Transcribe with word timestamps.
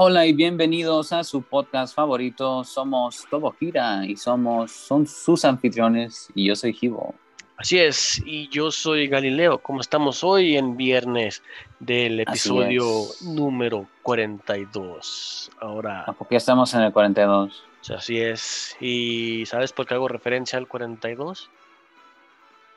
Hola 0.00 0.26
y 0.26 0.32
bienvenidos 0.32 1.12
a 1.12 1.24
su 1.24 1.42
podcast 1.42 1.92
favorito. 1.92 2.62
Somos 2.62 3.26
Todo 3.28 3.50
Gira 3.50 4.06
y 4.06 4.16
somos 4.16 4.70
son 4.70 5.08
sus 5.08 5.44
anfitriones 5.44 6.28
y 6.36 6.46
yo 6.46 6.54
soy 6.54 6.72
Gibo. 6.72 7.16
Así 7.56 7.80
es, 7.80 8.22
y 8.24 8.46
yo 8.46 8.70
soy 8.70 9.08
Galileo. 9.08 9.58
¿Cómo 9.58 9.80
estamos 9.80 10.22
hoy 10.22 10.56
en 10.56 10.76
viernes 10.76 11.42
del 11.80 12.20
episodio 12.20 12.84
número 13.22 13.88
42? 14.02 15.50
Ahora. 15.58 16.06
Porque 16.16 16.36
estamos 16.36 16.72
en 16.74 16.82
el 16.82 16.92
42. 16.92 17.64
Así 17.92 18.20
es. 18.20 18.76
¿Y 18.80 19.46
sabes 19.46 19.72
por 19.72 19.84
qué 19.84 19.94
hago 19.94 20.06
referencia 20.06 20.60
al 20.60 20.68
42? 20.68 21.50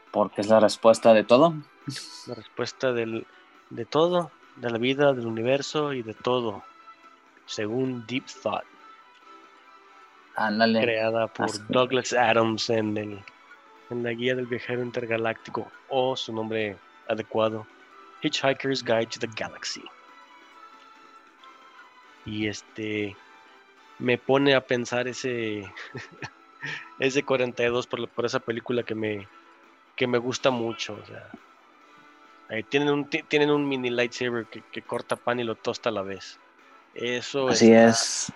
Porque 0.10 0.42
es 0.42 0.48
la 0.48 0.60
respuesta 0.60 1.14
de 1.14 1.24
todo. 1.24 1.54
La 2.26 2.34
respuesta 2.34 2.92
del, 2.94 3.28
de 3.70 3.86
todo, 3.86 4.32
de 4.56 4.72
la 4.72 4.80
vida, 4.80 5.14
del 5.14 5.28
universo 5.28 5.94
y 5.94 6.02
de 6.02 6.16
todo 6.16 6.64
según 7.46 8.06
Deep 8.08 8.26
Thought. 8.44 8.66
Ándale. 10.36 10.82
Creada 10.82 11.28
por 11.28 11.68
Douglas 11.68 12.14
Adams 12.14 12.70
en, 12.70 12.98
el, 12.98 13.20
en 13.90 14.04
la 14.04 14.12
guía 14.12 14.36
del 14.36 14.48
viajero 14.48 14.82
intergaláctico 14.82 15.70
o 15.90 16.16
su 16.16 16.34
nombre 16.34 16.78
adecuado, 17.08 17.68
Hitchhiker's 18.22 18.84
Guide 18.84 19.08
to 19.08 19.20
the 19.20 19.30
Galaxy. 19.36 19.84
Y 22.26 22.48
este 22.48 23.16
me 24.00 24.18
pone 24.18 24.56
a 24.56 24.62
pensar 24.62 25.08
ese 25.08 25.72
ese 27.00 27.24
42 27.24 27.88
por, 27.88 28.08
por 28.10 28.26
esa 28.26 28.40
película 28.40 28.84
que 28.84 28.96
me 28.96 29.28
que 29.96 30.08
me 30.08 30.18
gusta 30.18 30.50
mucho, 30.50 30.98
o 31.02 31.06
sea, 31.06 31.30
tienen 32.70 32.90
un 32.90 33.10
tienen 33.10 33.52
un 33.52 33.68
mini 33.68 33.90
lightsaber 33.90 34.46
que, 34.46 34.62
que 34.62 34.82
corta 34.82 35.16
pan 35.16 35.40
y 35.40 35.44
lo 35.44 35.56
tosta 35.56 35.90
a 35.90 35.92
la 35.92 36.02
vez. 36.02 36.40
Eso 36.94 37.50
Así 37.50 37.72
es. 37.72 38.32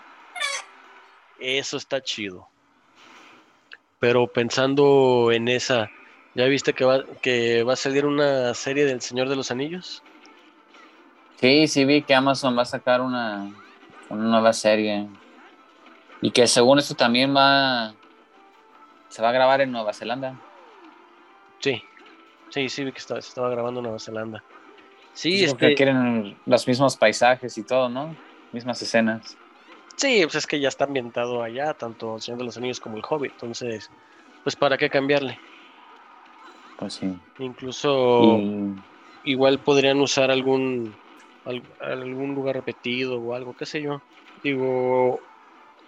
Eso 1.39 1.77
está 1.77 2.01
chido. 2.01 2.47
Pero 3.99 4.27
pensando 4.27 5.31
en 5.31 5.47
esa, 5.47 5.89
¿ya 6.33 6.45
viste 6.45 6.73
que 6.73 6.85
va, 6.85 7.03
que 7.21 7.63
va 7.63 7.73
a 7.73 7.77
salir 7.77 8.05
una 8.05 8.53
serie 8.53 8.85
del 8.85 9.01
Señor 9.01 9.29
de 9.29 9.35
los 9.35 9.51
Anillos? 9.51 10.03
Sí, 11.39 11.67
sí 11.67 11.85
vi 11.85 12.01
que 12.01 12.15
Amazon 12.15 12.57
va 12.57 12.61
a 12.61 12.65
sacar 12.65 13.01
una, 13.01 13.51
una 14.09 14.23
nueva 14.23 14.53
serie. 14.53 15.07
Y 16.21 16.31
que 16.31 16.47
según 16.47 16.79
esto 16.79 16.95
también 16.95 17.35
va 17.35 17.93
se 19.09 19.21
va 19.21 19.29
a 19.29 19.31
grabar 19.31 19.61
en 19.61 19.71
Nueva 19.71 19.93
Zelanda. 19.93 20.37
Sí, 21.59 21.81
sí, 22.49 22.67
sí 22.67 22.83
vi 22.83 22.91
que 22.91 22.99
se 22.99 23.17
estaba 23.17 23.49
grabando 23.49 23.79
en 23.79 23.83
Nueva 23.83 23.99
Zelanda. 23.99 24.43
Sí, 25.13 25.45
es 25.45 25.53
que 25.53 25.73
quieren 25.73 26.37
los 26.45 26.67
mismos 26.67 26.97
paisajes 26.97 27.57
y 27.57 27.63
todo, 27.63 27.87
¿no? 27.87 28.13
Mismas 28.55 28.81
escenas. 28.81 29.37
Sí, 29.95 30.21
pues 30.23 30.35
es 30.35 30.47
que 30.47 30.59
ya 30.59 30.69
está 30.69 30.85
ambientado 30.85 31.43
allá, 31.43 31.73
tanto 31.73 32.15
El 32.15 32.21
Señor 32.21 32.39
de 32.39 32.45
los 32.45 32.57
Anillos 32.57 32.79
como 32.79 32.97
El 32.97 33.03
Hobbit, 33.07 33.33
entonces, 33.33 33.91
pues 34.43 34.55
para 34.55 34.77
qué 34.77 34.89
cambiarle. 34.89 35.39
Pues 36.79 36.95
sí. 36.95 37.15
Incluso 37.39 38.41
igual 39.23 39.59
podrían 39.59 39.99
usar 39.99 40.31
algún 40.31 40.95
algún 41.79 42.33
lugar 42.33 42.55
repetido 42.55 43.19
o 43.19 43.35
algo, 43.35 43.55
qué 43.55 43.65
sé 43.65 43.81
yo. 43.81 44.01
Digo, 44.43 45.19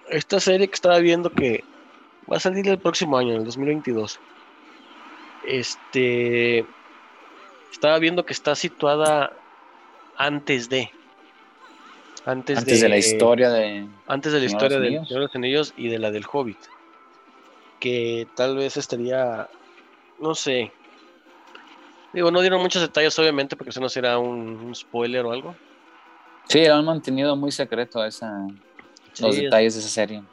esta 0.10 0.40
serie 0.40 0.68
que 0.68 0.76
estaba 0.76 1.00
viendo 1.00 1.32
que 1.32 1.64
va 2.32 2.38
a 2.38 2.40
salir 2.40 2.68
el 2.68 2.78
próximo 2.78 3.18
año, 3.18 3.32
en 3.32 3.40
el 3.40 3.46
2022. 3.46 4.20
Este 5.46 6.66
estaba 7.72 8.00
viendo 8.00 8.26
que 8.26 8.34
está 8.34 8.56
situada 8.56 9.34
antes 10.18 10.70
de 10.70 10.92
antes, 12.28 12.66
de, 12.66 12.90
la 12.90 12.98
historia 12.98 13.50
de 13.50 13.88
antes 14.06 14.34
de 14.34 14.40
la 14.40 14.46
historia 14.46 14.82
del 14.82 14.96
Señor 14.96 15.08
de 15.08 15.20
los 15.20 15.36
Anillos 15.36 15.74
y 15.78 15.88
de 15.88 15.98
la 15.98 16.12
del 16.12 16.26
Hobbit 16.30 16.58
que 17.80 18.28
tal 18.36 18.58
vez 18.58 18.76
estaría 18.76 19.50
no 20.20 20.36
sé. 20.36 20.72
Digo 22.12 22.30
no 22.30 22.42
dieron 22.42 22.62
muchos 22.62 22.82
detalles 22.82 23.18
obviamente 23.18 23.56
porque 23.56 23.70
eso 23.70 23.80
no 23.80 23.88
será 23.88 24.20
un, 24.20 24.76
spoiler 24.76 25.26
o 25.26 25.32
algo. 25.32 25.56
Sí 26.50 26.66
han 26.66 26.84
mantenido 26.84 27.36
muy 27.38 27.52
secreto 27.52 28.04
esa 28.04 28.46
los 29.20 29.38
detalles 29.38 29.76
de 29.76 29.80
esa 29.80 29.90
serie. 29.90 30.24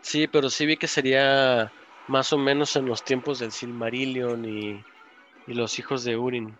Sí 0.00 0.26
pero 0.26 0.50
sí 0.50 0.66
vi 0.66 0.76
que 0.76 0.88
sería 0.88 1.70
más 2.08 2.32
o 2.32 2.38
menos 2.38 2.74
en 2.74 2.86
los 2.86 3.04
tiempos 3.04 3.38
del 3.38 3.52
Silmarillion 3.52 4.44
y, 4.44 4.84
y 5.46 5.54
los 5.54 5.78
hijos 5.78 6.02
de 6.02 6.16
Urin. 6.16 6.56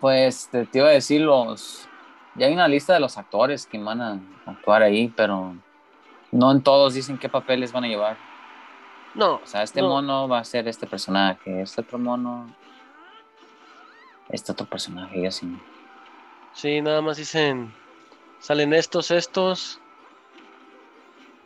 Pues 0.00 0.48
te 0.50 0.66
iba 0.72 0.88
a 0.88 0.92
decir 0.92 1.20
los 1.20 1.86
ya 2.34 2.46
hay 2.46 2.52
una 2.52 2.68
lista 2.68 2.94
de 2.94 3.00
los 3.00 3.18
actores 3.18 3.66
que 3.66 3.78
van 3.78 4.00
a 4.00 4.20
actuar 4.46 4.82
ahí, 4.82 5.08
pero 5.08 5.54
no 6.30 6.52
en 6.52 6.62
todos 6.62 6.94
dicen 6.94 7.18
qué 7.18 7.28
papeles 7.28 7.72
van 7.72 7.84
a 7.84 7.88
llevar. 7.88 8.16
No. 9.14 9.34
O 9.34 9.46
sea, 9.46 9.62
este 9.62 9.82
mono 9.82 10.28
va 10.28 10.38
a 10.38 10.44
ser 10.44 10.68
este 10.68 10.86
personaje, 10.86 11.62
este 11.62 11.80
otro 11.80 11.98
mono, 11.98 12.54
este 14.28 14.52
otro 14.52 14.66
personaje 14.66 15.18
y 15.18 15.26
así. 15.26 15.46
Sí, 16.52 16.80
nada 16.80 17.00
más 17.00 17.16
dicen, 17.16 17.74
salen 18.38 18.72
estos, 18.72 19.10
estos 19.10 19.80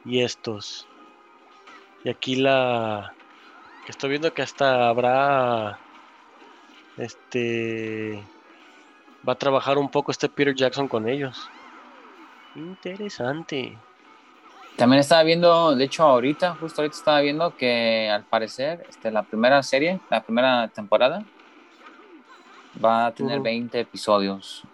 y 0.05 0.21
estos. 0.21 0.87
Y 2.05 2.11
aquí 2.11 2.37
la 2.37 3.15
que 3.87 3.93
estoy 3.93 4.11
viendo 4.11 4.33
que 4.35 4.43
hasta 4.43 4.89
habrá 4.89 5.79
este 6.97 8.23
va 9.27 9.35
a 9.35 9.37
trabajar 9.37 9.79
un 9.79 9.91
poco 9.91 10.11
este 10.11 10.29
Peter 10.29 10.55
Jackson 10.55 10.89
con 10.89 11.09
ellos. 11.09 11.49
Interesante. 12.55 13.77
También 14.77 15.01
estaba 15.01 15.23
viendo, 15.23 15.75
de 15.77 15.85
hecho 15.85 16.03
ahorita, 16.03 16.57
justo 16.57 16.83
ahorita 16.83 16.97
estaba 16.97 17.21
viendo 17.21 17.57
que 17.57 18.11
al 18.11 18.25
parecer 18.25 18.85
este, 18.89 19.11
la 19.11 19.23
primera 19.23 19.63
serie, 19.63 20.01
la 20.11 20.23
primera 20.23 20.69
temporada, 20.69 21.25
va 22.85 23.07
a 23.07 23.15
tener 23.15 23.41
20 23.41 23.79
episodios. 23.79 24.65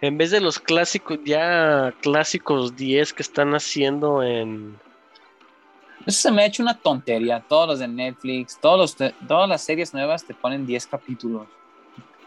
En 0.00 0.16
vez 0.16 0.30
de 0.30 0.40
los 0.40 0.58
clásicos, 0.58 1.18
ya 1.24 1.92
clásicos 2.00 2.76
10 2.76 3.12
que 3.12 3.22
están 3.22 3.54
haciendo 3.54 4.22
en... 4.22 4.78
Eso 6.06 6.22
se 6.22 6.30
me 6.30 6.42
ha 6.42 6.46
hecho 6.46 6.62
una 6.62 6.78
tontería. 6.78 7.44
Todos 7.46 7.68
los 7.68 7.78
de 7.80 7.88
Netflix, 7.88 8.58
todos 8.58 8.96
los 8.98 9.12
todas 9.28 9.48
las 9.48 9.62
series 9.62 9.92
nuevas 9.92 10.24
te 10.24 10.32
ponen 10.32 10.64
10 10.64 10.86
capítulos. 10.86 11.46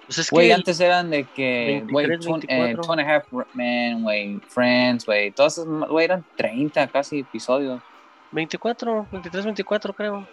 Pues 0.06 0.30
güey, 0.30 0.52
antes 0.52 0.80
eran 0.80 1.10
de 1.10 1.24
que, 1.24 1.86
güey, 1.90 2.20
two, 2.20 2.38
eh, 2.48 2.76
and 2.76 3.00
a 3.00 3.16
Half 3.16 3.26
Men, 3.54 4.04
güey, 4.04 4.40
Friends, 4.48 5.06
güey, 5.06 5.32
todos 5.32 5.54
esos, 5.54 5.90
güey, 5.90 6.06
eran 6.06 6.26
30 6.36 6.88
casi 6.88 7.20
episodios. 7.20 7.82
24, 8.32 9.08
23, 9.12 9.46
24 9.46 9.94
creo. 9.94 10.28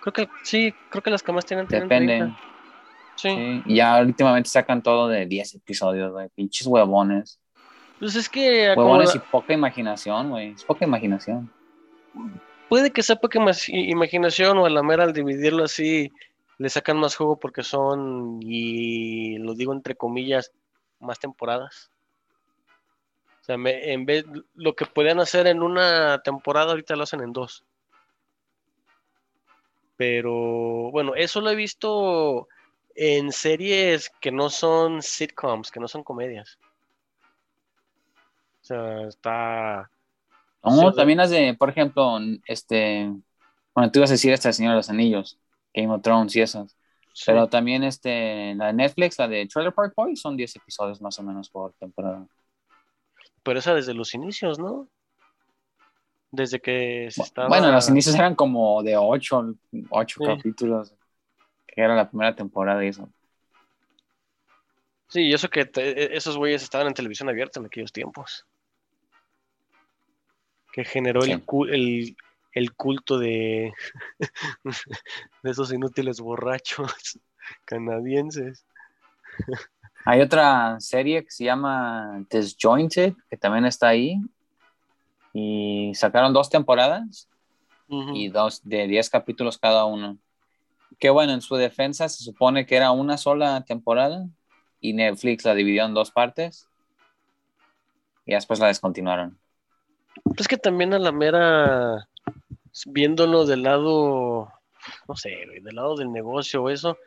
Creo 0.00 0.12
que, 0.12 0.28
sí, 0.42 0.74
creo 0.90 1.02
que 1.02 1.10
las 1.10 1.22
que 1.22 1.32
más 1.32 1.46
tienen 1.46 1.66
Dependen. 1.66 2.36
Sí. 3.16 3.62
Y 3.66 3.76
ya 3.76 4.00
últimamente 4.00 4.48
sacan 4.48 4.82
todo 4.82 5.08
de 5.08 5.26
10 5.26 5.56
episodios, 5.56 6.12
güey, 6.12 6.28
pinches 6.34 6.66
huevones. 6.66 7.40
Pues 7.98 8.14
es 8.14 8.28
que... 8.28 8.74
Huevones 8.76 9.14
y 9.14 9.18
poca 9.18 9.54
imaginación, 9.54 10.30
güey, 10.30 10.52
es 10.52 10.64
poca 10.64 10.84
imaginación. 10.84 11.50
Puede 12.68 12.92
que 12.92 13.02
sea 13.02 13.16
poca 13.16 13.40
imaginación 13.68 14.58
o 14.58 14.66
a 14.66 14.70
la 14.70 14.82
mera 14.82 15.04
al 15.04 15.12
dividirlo 15.12 15.64
así 15.64 16.12
le 16.58 16.68
sacan 16.68 16.98
más 16.98 17.16
juego 17.16 17.38
porque 17.38 17.62
son, 17.62 18.40
y 18.42 19.38
lo 19.38 19.54
digo 19.54 19.72
entre 19.72 19.94
comillas, 19.94 20.52
más 20.98 21.18
temporadas. 21.18 21.90
O 23.40 23.44
sea, 23.44 23.54
en 23.54 24.04
vez 24.04 24.24
lo 24.54 24.74
que 24.74 24.84
podían 24.84 25.20
hacer 25.20 25.46
en 25.46 25.62
una 25.62 26.20
temporada, 26.22 26.70
ahorita 26.70 26.96
lo 26.96 27.04
hacen 27.04 27.22
en 27.22 27.32
dos. 27.32 27.64
Pero 29.96 30.90
bueno, 30.90 31.14
eso 31.14 31.40
lo 31.40 31.50
he 31.50 31.56
visto 31.56 32.48
en 32.94 33.32
series 33.32 34.10
que 34.20 34.32
no 34.32 34.50
son 34.50 35.02
sitcoms, 35.02 35.70
que 35.70 35.80
no 35.80 35.88
son 35.88 36.02
comedias. 36.02 36.58
O 38.60 38.64
sea, 38.64 39.08
está. 39.08 39.90
No, 40.62 40.92
también 40.92 41.18
las 41.18 41.30
de, 41.30 41.54
por 41.54 41.70
ejemplo, 41.70 42.18
este. 42.46 43.10
Cuando 43.72 43.92
tú 43.92 44.00
ibas 44.00 44.10
a 44.10 44.14
decir 44.14 44.32
esta 44.32 44.52
Señora 44.52 44.74
de 44.74 44.78
los 44.78 44.90
Anillos, 44.90 45.38
Game 45.80 45.94
of 45.94 46.02
Thrones 46.02 46.34
y 46.36 46.40
esas. 46.40 46.76
Pero 47.26 47.48
también 47.48 47.82
este, 47.82 48.54
la 48.54 48.66
de 48.66 48.72
Netflix, 48.74 49.18
la 49.18 49.28
de 49.28 49.46
Trailer 49.46 49.72
Park 49.72 49.94
Boys, 49.96 50.20
son 50.20 50.36
10 50.36 50.56
episodios 50.56 51.00
más 51.00 51.18
o 51.18 51.22
menos 51.22 51.50
por 51.50 51.72
temporada. 51.74 52.26
Pero 53.42 53.58
esa 53.58 53.74
desde 53.74 53.94
los 53.94 54.14
inicios, 54.14 54.58
¿no? 54.58 54.88
Desde 56.30 56.60
que 56.60 57.08
se 57.10 57.22
estaba... 57.22 57.48
Bueno, 57.48 57.72
los 57.72 57.88
inicios 57.88 58.14
eran 58.14 58.34
como 58.34 58.82
de 58.82 58.96
8, 58.96 59.54
8 59.90 60.20
capítulos, 60.24 60.94
que 61.66 61.80
era 61.80 61.96
la 61.96 62.08
primera 62.08 62.34
temporada 62.34 62.84
y 62.84 62.88
eso. 62.88 63.08
Sí, 65.08 65.22
y 65.22 65.32
eso 65.32 65.48
que 65.48 65.62
e, 65.74 66.16
esos 66.16 66.36
güeyes 66.36 66.62
estaban 66.62 66.86
en 66.86 66.94
televisión 66.94 67.28
abierta 67.28 67.58
en 67.58 67.66
aquellos 67.66 67.92
tiempos. 67.92 68.46
Que 70.72 70.84
generó 70.84 71.22
el, 71.22 71.42
el, 71.70 72.16
el 72.52 72.74
culto 72.74 73.18
de, 73.18 73.72
de 75.42 75.50
esos 75.50 75.72
inútiles 75.72 76.20
borrachos 76.20 77.18
canadienses. 77.64 78.64
Hay 80.04 80.20
otra 80.20 80.80
serie 80.80 81.24
que 81.24 81.30
se 81.30 81.44
llama 81.44 82.24
Disjointed, 82.30 83.14
que 83.28 83.36
también 83.36 83.64
está 83.64 83.88
ahí. 83.88 84.20
Y 85.34 85.92
sacaron 85.94 86.32
dos 86.32 86.48
temporadas 86.48 87.28
y 87.88 88.28
dos 88.28 88.60
de 88.64 88.86
diez 88.86 89.08
capítulos 89.08 89.58
cada 89.58 89.84
uno. 89.84 90.18
Qué 90.98 91.10
bueno, 91.10 91.32
en 91.32 91.42
su 91.42 91.56
defensa 91.56 92.08
se 92.08 92.24
supone 92.24 92.66
que 92.66 92.76
era 92.76 92.90
una 92.90 93.16
sola 93.16 93.62
temporada 93.64 94.26
y 94.80 94.92
Netflix 94.92 95.44
la 95.44 95.54
dividió 95.54 95.84
en 95.84 95.94
dos 95.94 96.10
partes 96.10 96.68
y 98.26 98.34
después 98.34 98.58
la 98.60 98.66
descontinuaron. 98.66 99.38
Es 100.36 100.48
que 100.48 100.56
también 100.56 100.92
a 100.92 100.98
la 100.98 101.12
mera, 101.12 102.08
viéndolo 102.86 103.46
del 103.46 103.62
lado, 103.62 104.52
no 105.08 105.16
sé, 105.16 105.30
del 105.62 105.74
lado 105.74 105.96
del 105.96 106.12
negocio 106.12 106.62
o 106.62 106.70
eso, 106.70 106.98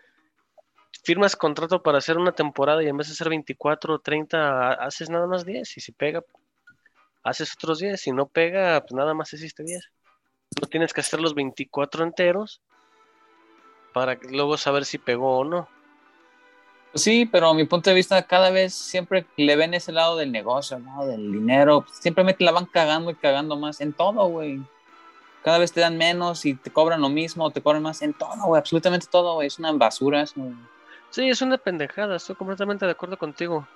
firmas 1.03 1.35
contrato 1.35 1.81
para 1.81 1.97
hacer 1.97 2.17
una 2.17 2.33
temporada 2.33 2.83
y 2.83 2.87
en 2.87 2.97
vez 2.97 3.07
de 3.07 3.13
hacer 3.13 3.29
24 3.29 3.95
o 3.95 3.99
30, 3.99 4.73
haces 4.73 5.09
nada 5.09 5.27
más 5.27 5.45
10 5.45 5.77
y 5.77 5.81
si 5.81 5.91
pega, 5.91 6.23
haces 7.23 7.53
otros 7.55 7.79
10, 7.79 7.99
si 7.99 8.11
no 8.11 8.27
pega, 8.27 8.81
pues 8.81 8.93
nada 8.93 9.13
más 9.13 9.33
hiciste 9.33 9.63
10. 9.63 9.91
No 10.61 10.67
tienes 10.67 10.93
que 10.93 11.01
hacer 11.01 11.19
los 11.19 11.33
24 11.33 12.03
enteros 12.03 12.61
para 13.93 14.17
luego 14.29 14.57
saber 14.57 14.85
si 14.85 14.97
pegó 14.97 15.39
o 15.39 15.43
no. 15.43 15.67
Pues 16.91 17.03
sí, 17.03 17.25
pero 17.25 17.49
a 17.49 17.53
mi 17.53 17.63
punto 17.65 17.89
de 17.89 17.95
vista, 17.95 18.21
cada 18.23 18.49
vez 18.49 18.73
siempre 18.73 19.25
le 19.37 19.55
ven 19.55 19.73
ese 19.73 19.93
lado 19.93 20.17
del 20.17 20.31
negocio, 20.31 20.77
¿no? 20.77 21.05
Del 21.05 21.31
dinero. 21.31 21.85
Simplemente 22.01 22.43
la 22.43 22.51
van 22.51 22.65
cagando 22.65 23.11
y 23.11 23.15
cagando 23.15 23.55
más 23.55 23.79
en 23.79 23.93
todo, 23.93 24.27
güey. 24.27 24.61
Cada 25.43 25.57
vez 25.57 25.71
te 25.71 25.79
dan 25.79 25.97
menos 25.97 26.45
y 26.45 26.53
te 26.53 26.71
cobran 26.71 27.01
lo 27.01 27.09
mismo, 27.09 27.49
te 27.51 27.61
cobran 27.61 27.81
más 27.81 28.01
en 28.01 28.13
todo, 28.13 28.45
güey. 28.45 28.59
Absolutamente 28.59 29.07
todo, 29.09 29.35
güey. 29.35 29.47
Es 29.47 29.57
una 29.57 29.71
basura 29.71 30.21
eso. 30.21 30.35
Sí, 31.09 31.27
es 31.29 31.41
una 31.41 31.57
pendejada. 31.57 32.15
Estoy 32.15 32.35
completamente 32.35 32.85
de 32.85 32.91
acuerdo 32.91 33.17
contigo. 33.17 33.67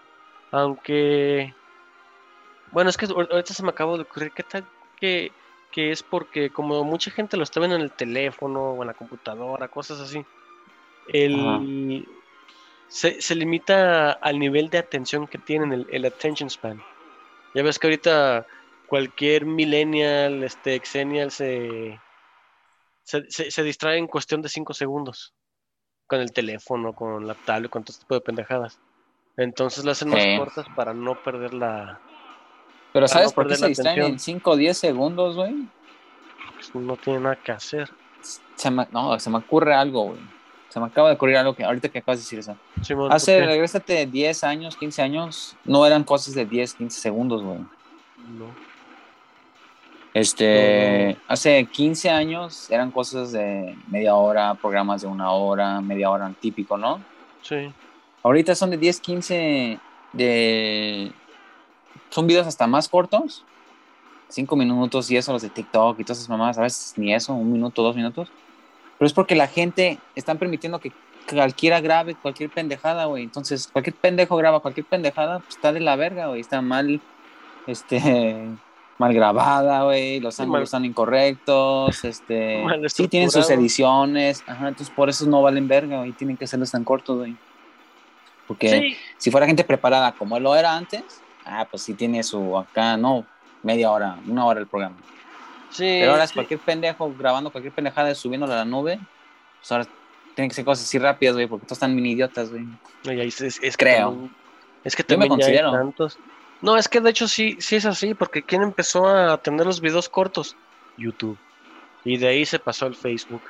Aunque. 0.51 1.53
Bueno, 2.71 2.89
es 2.89 2.97
que 2.97 3.06
ahorita 3.06 3.53
se 3.53 3.63
me 3.63 3.69
acabó 3.69 3.97
de 3.97 4.03
ocurrir. 4.03 4.31
¿Qué 4.31 4.44
tal 4.44 4.65
que, 5.00 5.31
que 5.71 5.91
es 5.91 6.03
porque, 6.03 6.50
como 6.51 6.83
mucha 6.83 7.09
gente 7.09 7.38
lo 7.38 7.44
está 7.44 7.59
viendo 7.59 7.75
en 7.75 7.81
el 7.81 7.91
teléfono 7.91 8.71
o 8.71 8.83
en 8.83 8.88
la 8.88 8.94
computadora, 8.94 9.68
cosas 9.68 10.00
así? 10.00 10.25
El 11.07 12.06
se, 12.88 13.35
limita 13.35 14.11
al 14.11 14.39
nivel 14.39 14.69
de 14.69 14.77
atención 14.77 15.27
que 15.27 15.38
tienen, 15.38 15.73
el, 15.73 15.88
el, 15.91 16.06
attention 16.06 16.50
span. 16.50 16.81
Ya 17.53 17.63
ves 17.63 17.79
que 17.79 17.88
ahorita 17.88 18.45
cualquier 18.87 19.45
millennial, 19.45 20.43
este, 20.43 20.75
exennial 20.75 21.31
se, 21.31 21.99
se, 23.03 23.63
distrae 23.63 23.97
en 23.97 24.07
cuestión 24.07 24.41
de 24.41 24.49
5 24.49 24.73
segundos 24.73 25.33
con 26.07 26.19
el 26.19 26.31
teléfono, 26.31 26.93
con 26.93 27.27
la 27.27 27.33
tablet, 27.33 27.71
con 27.71 27.83
todo 27.83 27.97
tipo 27.97 28.15
de 28.15 28.21
pendejadas. 28.21 28.79
Entonces 29.37 29.83
las 29.83 29.97
hacen 29.97 30.09
más 30.09 30.25
cortas 30.37 30.65
para 30.75 30.93
no 30.93 31.21
perder 31.21 31.53
la. 31.53 31.99
Pero 32.93 33.07
¿sabes 33.07 33.33
por 33.33 33.47
qué 33.47 33.55
se 33.55 33.67
distraen 33.67 34.01
en 34.01 34.19
5 34.19 34.51
o 34.51 34.55
10 34.55 34.77
segundos, 34.77 35.35
güey? 35.35 35.53
Pues 36.53 36.73
no 36.75 36.95
tiene 36.95 37.19
nada 37.19 37.35
que 37.35 37.51
hacer. 37.51 37.89
no, 38.91 39.19
se 39.19 39.29
me 39.29 39.37
ocurre 39.37 39.73
algo, 39.73 40.05
güey. 40.09 40.35
Se 40.69 40.79
me 40.79 40.87
acaba 40.87 41.09
de 41.09 41.15
ocurrir 41.15 41.37
algo 41.37 41.55
que 41.55 41.63
ahorita 41.63 41.89
que 41.89 41.99
acabas 41.99 42.19
de 42.19 42.23
decir 42.23 42.39
eso. 42.39 42.57
Hace, 43.09 43.45
regrésate 43.45 44.05
10 44.05 44.43
años, 44.43 44.75
15 44.75 45.01
años, 45.01 45.55
no 45.63 45.85
eran 45.85 46.03
cosas 46.03 46.33
de 46.33 46.45
10, 46.45 46.73
15 46.73 46.99
segundos, 46.99 47.43
güey. 47.43 47.59
No. 47.59 48.64
Este, 50.15 51.17
hace 51.27 51.65
15 51.65 52.09
años 52.09 52.71
eran 52.71 52.89
cosas 52.89 53.33
de 53.33 53.75
media 53.89 54.15
hora, 54.15 54.53
programas 54.53 55.01
de 55.01 55.07
una 55.07 55.31
hora, 55.31 55.81
media 55.81 56.09
hora 56.09 56.33
típico, 56.39 56.77
¿no? 56.77 57.01
Sí. 57.41 57.69
Ahorita 58.23 58.56
son 58.56 58.69
de 58.69 58.77
10, 58.77 59.01
15, 59.01 59.77
de... 60.13 61.12
Son 62.12 62.27
videos 62.27 62.47
hasta 62.47 62.65
más 62.65 62.88
cortos, 62.88 63.44
5 64.29 64.56
minutos 64.56 65.12
y 65.12 65.17
eso, 65.17 65.33
los 65.33 65.41
de 65.41 65.50
TikTok 65.50 66.00
y 66.00 66.06
todas 66.06 66.19
esas 66.19 66.29
mamás, 66.29 66.57
a 66.57 66.61
veces 66.61 66.94
ni 66.95 67.13
eso, 67.13 67.33
un 67.33 67.51
minuto, 67.51 67.83
dos 67.83 67.97
minutos. 67.97 68.29
Pero 68.97 69.07
es 69.07 69.13
porque 69.13 69.35
la 69.35 69.47
gente 69.47 70.00
están 70.15 70.38
permitiendo 70.38 70.79
que 70.79 70.94
cualquiera 71.29 71.81
grabe 71.81 72.15
cualquier 72.15 72.50
pendejada, 72.51 73.03
güey. 73.03 73.23
Entonces, 73.23 73.68
cualquier 73.68 73.97
pendejo 73.97 74.38
graba 74.38 74.61
cualquier 74.61 74.85
pendejada, 74.85 75.39
pues 75.39 75.56
está 75.57 75.73
de 75.73 75.81
la 75.81 75.97
verga, 75.97 76.27
güey. 76.27 76.39
Está 76.39 76.61
mal, 76.61 77.01
este, 77.68 78.47
mal 78.97 79.13
grabada, 79.13 79.83
güey. 79.83 80.19
Los 80.19 80.39
ángulos 80.39 80.63
están 80.63 80.86
incorrectos, 80.86 82.03
este. 82.03 82.63
Sí, 82.88 83.07
tienen 83.07 83.31
sus 83.31 83.50
ediciones. 83.50 84.44
Ajá, 84.47 84.69
entonces 84.69 84.94
por 84.94 85.09
eso 85.09 85.25
no 85.25 85.42
valen 85.42 85.68
verga, 85.68 86.00
güey. 86.00 86.12
Tienen 86.13 86.38
que 86.38 86.45
hacerlos 86.45 86.71
tan 86.71 86.83
cortos, 86.83 87.18
güey. 87.18 87.36
Porque 88.47 88.97
si 89.18 89.31
fuera 89.31 89.47
gente 89.47 89.63
preparada 89.63 90.12
como 90.12 90.38
él 90.38 90.44
lo 90.44 90.56
era 90.56 90.75
antes, 90.75 91.21
ah, 91.45 91.68
pues 91.69 91.81
sí 91.83 91.95
tiene 91.95 92.21
su 92.21 92.57
acá, 92.57 92.95
no, 92.95 93.25
media 93.63 93.92
hora, 93.92 94.19
una 94.27 94.45
hora 94.45 94.59
el 94.59 94.68
programa. 94.68 94.97
Pero 95.77 96.12
ahora 96.12 96.24
es 96.24 96.31
cualquier 96.31 96.59
pendejo 96.59 97.13
grabando 97.18 97.51
cualquier 97.51 97.74
pendejada 97.74 98.12
y 98.12 98.15
subiéndola 98.15 98.53
a 98.53 98.57
la 98.57 98.65
nube. 98.65 99.00
Pues 99.59 99.71
ahora 99.71 99.88
tienen 100.36 100.50
que 100.50 100.56
ser 100.56 100.63
cosas 100.63 100.86
así 100.86 101.00
rápidas, 101.00 101.36
güey, 101.36 101.47
porque 101.47 101.65
todos 101.65 101.77
están 101.77 101.95
mini 101.95 102.12
idiotas, 102.12 102.51
güey. 102.51 102.68
es, 103.03 103.77
Creo. 103.77 104.30
es 104.83 104.95
que 104.95 105.03
también 105.03 105.30
me 105.31 105.36
considero. 105.36 105.71
tantos. 105.71 106.19
No, 106.65 106.77
es 106.77 106.89
que 106.89 107.00
de 107.00 107.12
hecho 107.12 107.27
sí, 107.27 107.57
sí 107.59 107.75
es 107.75 107.85
así, 107.85 108.15
porque 108.15 108.41
¿quién 108.41 108.63
empezó 108.63 109.07
a 109.07 109.38
tener 109.38 109.67
los 109.67 109.81
videos 109.81 110.09
cortos? 110.09 110.56
YouTube. 110.97 111.38
Y 112.03 112.17
de 112.17 112.27
ahí 112.27 112.44
se 112.44 112.57
pasó 112.57 112.88
al 112.88 112.95
Facebook. 112.95 113.44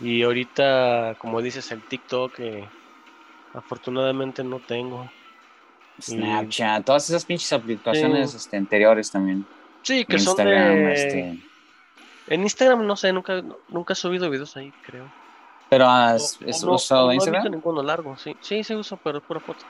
Y 0.00 0.24
ahorita, 0.24 1.14
como 1.18 1.40
dices, 1.40 1.70
el 1.70 1.82
TikTok, 1.82 2.32
afortunadamente 3.54 4.42
no 4.42 4.58
tengo. 4.58 5.08
Snapchat, 6.02 6.84
todas 6.84 7.08
esas 7.08 7.24
pinches 7.24 7.52
aplicaciones 7.52 8.34
este, 8.34 8.56
anteriores 8.56 9.08
también. 9.12 9.46
Sí, 9.82 10.04
que 10.04 10.18
son 10.18 10.36
de... 10.36 10.92
Este... 10.92 11.38
En 12.26 12.42
Instagram 12.42 12.84
no 12.84 12.96
sé, 12.96 13.12
nunca, 13.12 13.40
nunca 13.68 13.92
he 13.92 13.96
subido 13.96 14.28
videos 14.30 14.56
ahí, 14.56 14.72
creo. 14.84 15.08
¿Pero 15.70 15.86
has 15.86 16.40
usado 16.42 17.12
Instagram? 17.12 17.44
No 17.44 17.50
ninguno 17.50 17.84
largo, 17.84 18.16
sí. 18.16 18.36
Sí, 18.40 18.64
se 18.64 18.74
usa, 18.74 18.98
pero 19.00 19.18
es 19.18 19.24
pura 19.24 19.38
foto. 19.38 19.64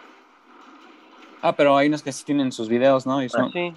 Ah, 1.44 1.52
pero 1.52 1.76
hay 1.76 1.88
unos 1.88 2.02
que 2.02 2.10
sí 2.10 2.24
tienen 2.24 2.50
sus 2.52 2.70
videos, 2.70 3.06
¿no? 3.06 3.18
Ah, 3.18 3.48
sí. 3.52 3.74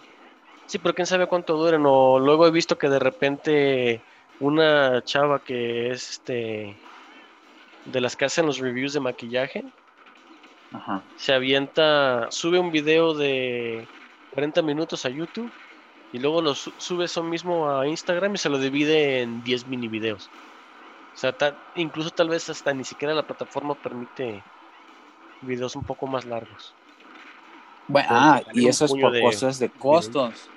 Sí, 0.68 0.78
pero 0.80 0.96
quién 0.96 1.06
sabe 1.06 1.28
cuánto 1.28 1.58
duren. 1.58 1.84
O 1.86 2.18
luego 2.18 2.48
he 2.48 2.52
visto 2.52 2.78
que 2.78 2.88
de 2.88 2.98
repente 2.98 4.02
una 4.40 5.04
chava 5.04 5.40
que 5.40 5.92
es 5.92 6.12
este 6.12 6.74
de 7.84 8.02
las 8.02 8.16
que 8.16 8.24
hacen 8.24 8.46
los 8.46 8.60
reviews 8.60 8.94
de 8.94 9.00
maquillaje 9.02 9.66
Ajá. 10.72 11.02
se 11.18 11.34
avienta, 11.34 12.28
sube 12.30 12.58
un 12.58 12.72
video 12.72 13.14
de 13.14 13.86
40 14.34 14.62
minutos 14.62 15.06
a 15.06 15.10
YouTube 15.10 15.52
y 16.14 16.20
luego 16.20 16.42
lo 16.42 16.56
sube 16.56 17.06
eso 17.06 17.22
mismo 17.22 17.70
a 17.70 17.86
Instagram 17.86 18.36
y 18.36 18.38
se 18.38 18.50
lo 18.50 18.60
divide 18.60 19.24
en 19.24 19.44
10 19.44 19.68
mini 19.68 19.90
videos. 19.90 20.30
O 21.14 21.18
sea, 21.18 21.36
incluso 21.76 22.12
tal 22.12 22.30
vez 22.30 22.50
hasta 22.50 22.74
ni 22.74 22.86
siquiera 22.86 23.14
la 23.14 23.24
plataforma 23.24 23.76
permite 23.76 24.42
videos 25.42 25.76
un 25.76 25.84
poco 25.84 26.08
más 26.08 26.24
largos. 26.24 26.74
Bueno, 27.88 28.10
ah, 28.12 28.42
y 28.54 28.68
eso 28.68 28.86
es 28.86 28.92
por 28.94 29.20
cosas 29.22 29.60
de 29.60 29.70
costos. 29.70 30.50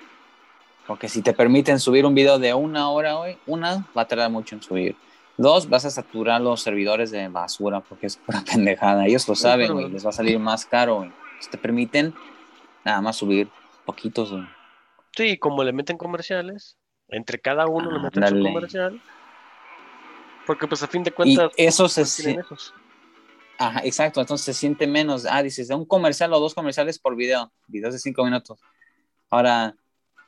Porque 0.87 1.07
si 1.07 1.21
te 1.21 1.33
permiten 1.33 1.79
subir 1.79 2.05
un 2.05 2.13
video 2.13 2.39
de 2.39 2.53
una 2.53 2.89
hora 2.89 3.17
hoy, 3.17 3.37
una 3.45 3.85
va 3.95 4.01
a 4.01 4.07
tardar 4.07 4.29
mucho 4.29 4.55
en 4.55 4.61
subir. 4.61 4.95
Dos, 5.37 5.69
vas 5.69 5.85
a 5.85 5.89
saturar 5.89 6.41
los 6.41 6.61
servidores 6.61 7.11
de 7.11 7.27
basura 7.29 7.79
porque 7.79 8.07
es 8.07 8.17
pura 8.17 8.43
pendejada. 8.51 9.05
Ellos 9.05 9.27
lo 9.27 9.35
saben, 9.35 9.73
güey. 9.73 9.89
Les 9.89 10.05
va 10.05 10.09
a 10.09 10.13
salir 10.13 10.37
más 10.39 10.65
caro, 10.65 10.97
güey. 10.97 11.11
Si 11.39 11.49
te 11.49 11.57
permiten, 11.57 12.13
nada 12.83 13.01
más 13.01 13.15
subir 13.15 13.49
poquitos, 13.85 14.31
güey. 14.31 14.43
Sí, 15.15 15.37
como 15.37 15.63
le 15.63 15.73
meten 15.73 15.97
comerciales, 15.97 16.77
entre 17.07 17.39
cada 17.39 17.67
uno 17.67 17.91
le 17.91 17.99
meten 17.99 18.27
su 18.27 18.43
comercial. 18.43 19.01
Porque 20.45 20.67
pues 20.67 20.83
a 20.83 20.87
fin 20.87 21.03
de 21.03 21.11
cuentas... 21.11 21.51
Y 21.57 21.65
eso 21.65 21.87
se... 21.87 22.05
siente 22.05 22.43
Ajá, 23.61 23.81
exacto, 23.83 24.21
entonces 24.21 24.43
se 24.43 24.53
siente 24.59 24.87
menos. 24.87 25.27
Ah, 25.29 25.43
dices, 25.43 25.67
de 25.67 25.75
un 25.75 25.85
comercial 25.85 26.33
o 26.33 26.39
dos 26.39 26.55
comerciales 26.55 26.97
por 26.97 27.15
video, 27.15 27.51
videos 27.67 27.93
de 27.93 27.99
cinco 27.99 28.25
minutos. 28.25 28.59
Ahora, 29.29 29.75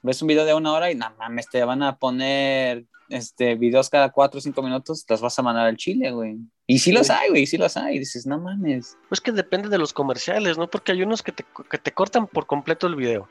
ves 0.03 0.21
un 0.21 0.27
video 0.27 0.45
de 0.45 0.53
una 0.53 0.71
hora 0.71 0.91
y 0.91 0.95
nada 0.95 1.15
mames, 1.17 1.49
te 1.49 1.63
van 1.63 1.81
a 1.81 1.97
poner 1.97 2.85
este, 3.09 3.55
videos 3.55 3.89
cada 3.89 4.11
cuatro 4.11 4.37
o 4.37 4.41
cinco 4.41 4.61
minutos, 4.61 5.03
las 5.09 5.19
vas 5.19 5.39
a 5.39 5.41
mandar 5.41 5.65
al 5.65 5.77
chile, 5.77 6.11
güey. 6.11 6.37
Y 6.67 6.77
sí 6.77 6.91
los 6.91 7.09
hay, 7.09 7.29
güey, 7.29 7.47
sí 7.47 7.57
los 7.57 7.75
hay. 7.75 7.97
dices, 7.97 8.27
no 8.27 8.37
mames. 8.37 8.99
Pues 9.09 9.19
que 9.19 9.31
depende 9.31 9.67
de 9.67 9.79
los 9.79 9.93
comerciales, 9.93 10.59
¿no? 10.59 10.69
Porque 10.69 10.91
hay 10.91 11.01
unos 11.01 11.23
que 11.23 11.31
te, 11.31 11.43
que 11.71 11.79
te 11.79 11.91
cortan 11.91 12.27
por 12.27 12.45
completo 12.45 12.85
el 12.85 12.95
video 12.95 13.27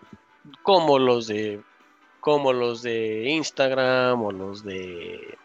como 0.64 0.98
los 0.98 1.28
de 1.28 1.62
como 2.18 2.52
los 2.52 2.82
de 2.82 3.30
Instagram 3.30 4.20
o 4.20 4.32
los 4.32 4.64
de 4.64 5.38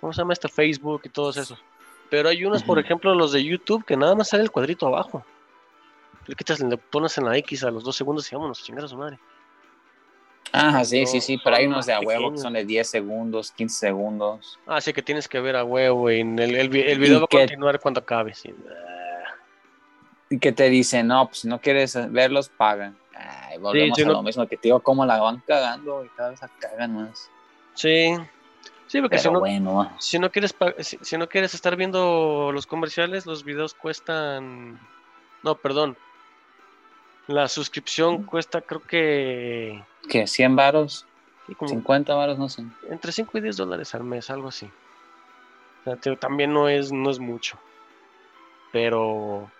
¿cómo 0.00 0.12
se 0.12 0.20
llama 0.20 0.32
este 0.32 0.48
Facebook 0.48 1.02
y 1.04 1.10
todos 1.10 1.36
esos. 1.36 1.62
Pero 2.10 2.28
hay 2.28 2.44
unos, 2.44 2.62
por 2.62 2.78
ejemplo, 2.78 3.14
los 3.14 3.32
de 3.32 3.44
YouTube 3.44 3.84
que 3.84 3.96
nada 3.96 4.14
más 4.14 4.28
sale 4.28 4.42
el 4.42 4.50
cuadrito 4.50 4.86
abajo. 4.86 5.24
Le 6.26 6.34
quitas, 6.34 6.60
le 6.60 6.76
pones 6.76 7.16
en 7.18 7.24
la 7.24 7.36
X 7.38 7.64
a 7.64 7.70
los 7.70 7.84
dos 7.84 7.96
segundos 7.96 8.30
y 8.30 8.34
vámonos 8.34 8.62
chingar 8.62 8.84
a 8.84 8.88
su 8.88 8.96
madre. 8.96 9.18
Ah, 10.52 10.84
sí, 10.84 11.04
sí, 11.06 11.20
sí, 11.20 11.36
pero 11.42 11.56
hay 11.56 11.66
unos 11.66 11.86
de 11.86 11.92
a 11.92 12.00
huevo 12.00 12.30
que 12.30 12.38
son 12.38 12.52
de 12.52 12.64
10 12.64 12.88
segundos, 12.88 13.50
15 13.50 13.76
segundos. 13.76 14.58
Ah, 14.66 14.80
sí, 14.80 14.92
que 14.92 15.02
tienes 15.02 15.26
que 15.26 15.40
ver 15.40 15.56
a 15.56 15.64
huevo 15.64 16.10
y 16.12 16.20
el, 16.20 16.38
el, 16.38 16.68
video 16.68 17.18
va 17.18 17.24
a 17.24 17.26
continuar 17.26 17.80
cuando 17.80 18.00
acabe. 18.00 18.34
Y 20.30 20.38
que 20.38 20.52
te 20.52 20.70
dicen, 20.70 21.08
no, 21.08 21.26
pues 21.26 21.40
si 21.40 21.48
no 21.48 21.60
quieres 21.60 21.98
verlos, 22.12 22.48
pagan. 22.50 22.96
Ay, 23.16 23.58
volvemos 23.58 23.98
a 23.98 24.02
lo 24.02 24.22
mismo 24.22 24.46
que 24.46 24.56
te 24.56 24.68
digo, 24.68 24.78
cómo 24.78 25.04
la 25.04 25.20
van 25.20 25.42
cagando 25.44 26.04
y 26.04 26.08
cada 26.10 26.30
vez 26.30 26.40
la 26.40 26.48
cagan 26.60 26.94
más. 26.94 27.28
Sí, 27.74 28.14
sí, 28.94 29.00
porque 29.00 29.18
si 29.18 29.28
no, 29.28 29.42
si 29.98 30.18
no, 30.18 30.30
quieres 30.30 30.54
si, 30.78 31.18
no 31.18 31.28
quieres 31.28 31.54
estar 31.54 31.74
viendo 31.74 32.52
los 32.52 32.66
comerciales, 32.66 33.26
los 33.26 33.44
videos 33.44 33.74
cuestan. 33.74 34.78
No, 35.42 35.56
perdón. 35.56 35.96
La 37.26 37.48
suscripción 37.48 38.22
cuesta, 38.22 38.60
creo 38.60 38.82
que. 38.82 39.82
¿Qué? 40.08 40.24
¿100 40.24 40.54
varos? 40.54 41.06
50 41.46 42.14
varos, 42.14 42.38
no 42.38 42.48
sé. 42.48 42.64
Entre 42.88 43.10
5 43.10 43.36
y 43.38 43.40
10 43.40 43.56
dólares 43.56 43.94
al 43.94 44.04
mes, 44.04 44.30
algo 44.30 44.48
así. 44.48 44.70
O 45.84 45.96
sea, 45.96 46.16
también 46.16 46.52
no 46.52 46.68
es, 46.68 46.92
no 46.92 47.10
es 47.10 47.18
mucho. 47.18 47.58
Pero 48.72 49.50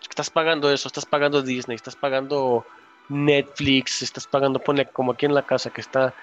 estás 0.00 0.30
pagando 0.30 0.72
eso, 0.72 0.88
estás 0.88 1.06
pagando 1.06 1.42
Disney, 1.42 1.76
estás 1.76 1.96
pagando 1.96 2.64
Netflix, 3.08 4.02
estás 4.02 4.26
pagando, 4.26 4.58
pone 4.58 4.86
como 4.86 5.12
aquí 5.12 5.26
en 5.26 5.34
la 5.34 5.42
casa 5.42 5.70
que 5.70 5.80
está 5.80 6.14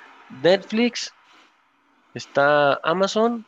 Netflix, 0.42 1.14
está 2.14 2.76
Amazon, 2.84 3.46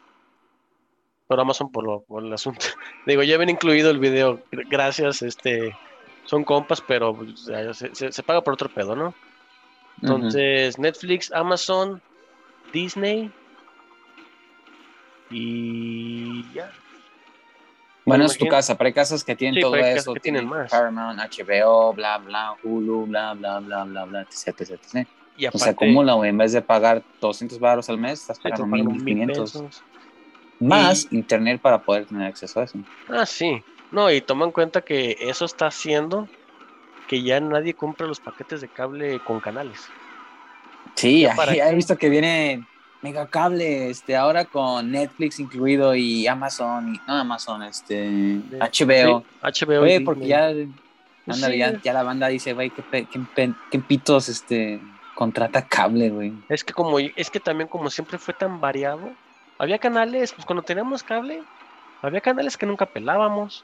por 1.28 1.40
Amazon 1.40 1.72
por, 1.72 1.84
lo, 1.84 2.02
por 2.02 2.24
el 2.24 2.34
asunto. 2.34 2.66
Digo, 3.06 3.24
ya 3.24 3.38
ven 3.38 3.50
incluido 3.50 3.90
el 3.90 4.00
video, 4.00 4.42
gracias, 4.52 5.22
este, 5.22 5.76
son 6.26 6.44
compas, 6.44 6.82
pero 6.82 7.16
pues, 7.16 7.50
se, 7.94 8.24
paga 8.24 8.42
por 8.42 8.54
otro 8.54 8.70
pedo, 8.70 8.96
¿no? 8.96 9.14
Entonces, 10.02 10.78
Netflix, 10.80 11.32
Amazon, 11.32 12.02
Disney 12.74 13.32
y 15.30 16.44
ya. 16.54 16.72
Bueno, 18.06 18.26
es 18.26 18.38
tu 18.38 18.48
casa, 18.48 18.78
pero 18.78 18.88
hay 18.88 18.94
casas 18.94 19.24
que 19.24 19.36
tienen 19.36 19.62
todo 19.62 19.76
eso. 19.76 20.14
Que 20.14 20.20
tienen 20.20 20.46
más. 20.48 20.70
Paramount, 20.72 21.20
HBO, 21.20 21.94
bla, 21.94 22.18
bla, 22.18 22.56
Hulu, 22.64 23.06
bla, 23.06 23.34
bla, 23.34 23.60
bla, 23.60 23.86
bla, 23.86 24.06
bla, 24.06 24.22
etc, 24.22 24.60
etc, 24.60 24.72
etc. 24.72 25.08
Y 25.38 25.46
aparte, 25.46 25.66
se 25.66 25.70
acumula, 25.72 26.14
güey. 26.14 26.30
En 26.30 26.38
vez 26.38 26.52
de 26.52 26.62
pagar 26.62 27.04
200 27.22 27.60
baros 27.60 27.90
al 27.90 27.98
mes, 27.98 28.22
estás 28.22 28.40
pagando 28.40 28.66
1500. 28.68 29.84
Más 30.60 31.08
internet 31.12 31.60
para 31.62 31.82
poder 31.82 32.06
tener 32.06 32.28
acceso 32.28 32.60
a 32.60 32.64
eso. 32.64 32.78
Ah, 33.10 33.26
sí. 33.26 33.62
No, 33.92 34.10
y 34.12 34.22
toma 34.22 34.46
en 34.46 34.52
cuenta 34.52 34.82
que 34.82 35.18
eso 35.20 35.46
está 35.46 35.68
haciendo 35.68 36.28
que 37.08 37.22
ya 37.22 37.40
nadie 37.40 37.74
compre 37.74 38.08
los 38.08 38.20
paquetes 38.20 38.62
de 38.62 38.68
cable 38.68 39.20
con 39.20 39.40
canales. 39.40 39.80
Sí, 40.96 41.22
ya, 41.22 41.36
he 41.70 41.76
visto 41.76 41.98
que 41.98 42.10
viene 42.10 42.66
mega 43.02 43.28
cable, 43.28 43.90
este, 43.90 44.16
ahora 44.16 44.46
con 44.46 44.92
Netflix 44.92 45.40
incluido 45.40 45.94
y 45.94 46.26
Amazon, 46.28 46.96
y, 46.96 47.02
no 47.08 47.16
Amazon, 47.16 47.64
este, 47.64 48.10
HBO. 48.60 49.24
HBO. 49.42 50.06
porque 50.06 50.28
ya, 50.28 50.54
pues 51.26 51.42
ya, 51.84 51.94
la 51.94 52.04
banda 52.04 52.28
dice, 52.28 52.54
güey, 52.54 52.70
qué, 52.70 53.08
qué, 53.72 53.80
pitos, 53.80 54.30
este, 54.30 54.80
contrata 55.14 55.68
cable, 55.68 56.10
güey. 56.10 56.34
Es 56.50 56.64
que 56.64 56.74
como, 56.74 57.00
es 57.00 57.30
que 57.30 57.40
también 57.40 57.68
como 57.68 57.90
siempre 57.90 58.18
fue 58.18 58.34
tan 58.34 58.60
variado, 58.60 59.12
había 59.58 59.78
canales, 59.78 60.34
pues 60.34 60.46
cuando 60.46 60.64
teníamos 60.64 61.04
cable, 61.04 61.44
había 62.02 62.22
canales 62.22 62.58
que 62.58 62.66
nunca 62.66 62.86
pelábamos. 62.86 63.64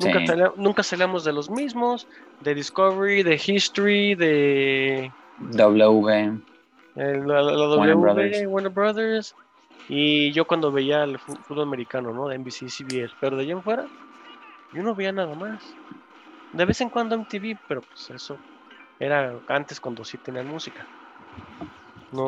Nunca, 0.00 0.52
nunca 0.56 0.82
salíamos 0.82 1.24
de 1.24 1.32
los 1.32 1.48
mismos, 1.48 2.08
de 2.40 2.54
Discovery, 2.54 3.22
de 3.22 3.40
History, 3.46 4.14
de... 4.16 5.12
W. 5.38 6.40
El, 6.96 7.28
la, 7.28 7.76
Warner, 7.76 7.96
Brothers. 7.96 8.42
Warner 8.46 8.72
Brothers. 8.72 9.36
Y 9.88 10.32
yo 10.32 10.46
cuando 10.46 10.72
veía 10.72 11.04
el 11.04 11.18
fútbol 11.18 11.62
americano, 11.62 12.12
¿no? 12.12 12.28
De 12.28 12.38
NBC, 12.38 12.68
CBS. 12.68 13.14
Pero 13.20 13.36
de 13.36 13.42
allá 13.42 13.52
en 13.52 13.62
fuera, 13.62 13.86
yo 14.72 14.82
no 14.82 14.94
veía 14.94 15.12
nada 15.12 15.34
más. 15.34 15.62
De 16.52 16.64
vez 16.64 16.80
en 16.80 16.88
cuando 16.88 17.16
MTV, 17.16 17.56
pero 17.68 17.82
pues 17.82 18.10
eso 18.10 18.36
era 18.98 19.34
antes 19.48 19.80
cuando 19.80 20.04
sí 20.04 20.18
tenían 20.18 20.46
música. 20.48 20.86
No, 22.12 22.26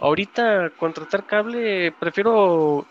ahorita 0.00 0.70
contratar 0.78 1.24
cable, 1.24 1.92
prefiero 1.92 2.86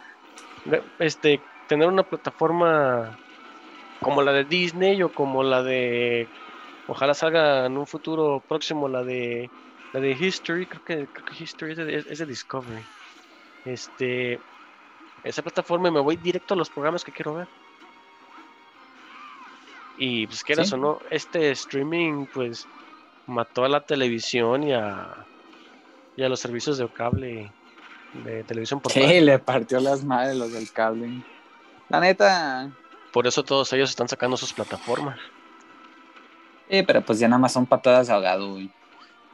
este 1.00 1.42
tener 1.68 1.88
una 1.88 2.04
plataforma 2.04 3.18
como 4.02 4.22
la 4.22 4.32
de 4.32 4.44
Disney 4.46 5.02
o 5.04 5.12
como 5.12 5.44
la 5.44 5.64
de 5.64 6.28
ojalá 6.88 7.14
salga 7.14 7.66
en 7.66 7.78
un 7.78 7.88
futuro 7.88 8.42
próximo 8.48 8.88
la 8.88 9.04
de 9.04 9.50
la 9.94 10.00
de 10.00 10.12
History, 10.12 10.66
creo 10.66 10.84
que, 10.84 11.08
creo 11.08 11.26
que 11.26 11.44
History 11.44 11.72
es 11.72 12.20
de, 12.20 12.26
Discovery. 12.26 12.84
Este, 13.64 14.40
esa 15.24 15.42
plataforma 15.42 15.90
me 15.90 16.02
voy 16.02 16.18
directo 16.18 16.54
a 16.54 16.58
los 16.58 16.70
programas 16.70 17.04
que 17.04 17.14
quiero 17.14 17.36
ver. 17.36 17.48
Y 19.98 20.28
pues 20.28 20.44
quieras 20.44 20.74
o 20.74 20.78
no, 20.78 21.00
este 21.10 21.52
streaming 21.52 22.26
pues 22.34 22.68
mató 23.28 23.66
a 23.66 23.70
la 23.70 23.82
televisión 23.82 24.64
y 24.64 24.74
a, 24.74 25.26
y 26.16 26.24
a 26.24 26.30
los 26.30 26.40
servicios 26.40 26.78
de 26.78 26.88
cable 26.88 27.52
de 28.24 28.44
televisión 28.44 28.80
por 28.80 28.92
Sí, 28.92 29.20
le 29.22 29.40
partió 29.40 29.80
las 29.80 30.04
madres 30.04 30.38
los 30.38 30.54
del 30.54 30.72
cable. 30.72 31.22
La 31.90 32.00
neta. 32.00 32.72
Por 33.12 33.28
eso 33.28 33.44
todos 33.44 33.72
ellos 33.74 33.90
están 33.90 34.08
sacando 34.08 34.38
sus 34.38 34.54
plataformas. 34.54 35.20
Sí, 36.70 36.84
pero 36.84 37.02
pues 37.02 37.20
ya 37.20 37.28
nada 37.28 37.40
más 37.40 37.54
son 37.54 37.66
patadas 37.66 38.10
ahogado, 38.10 38.54
güey. 38.54 38.72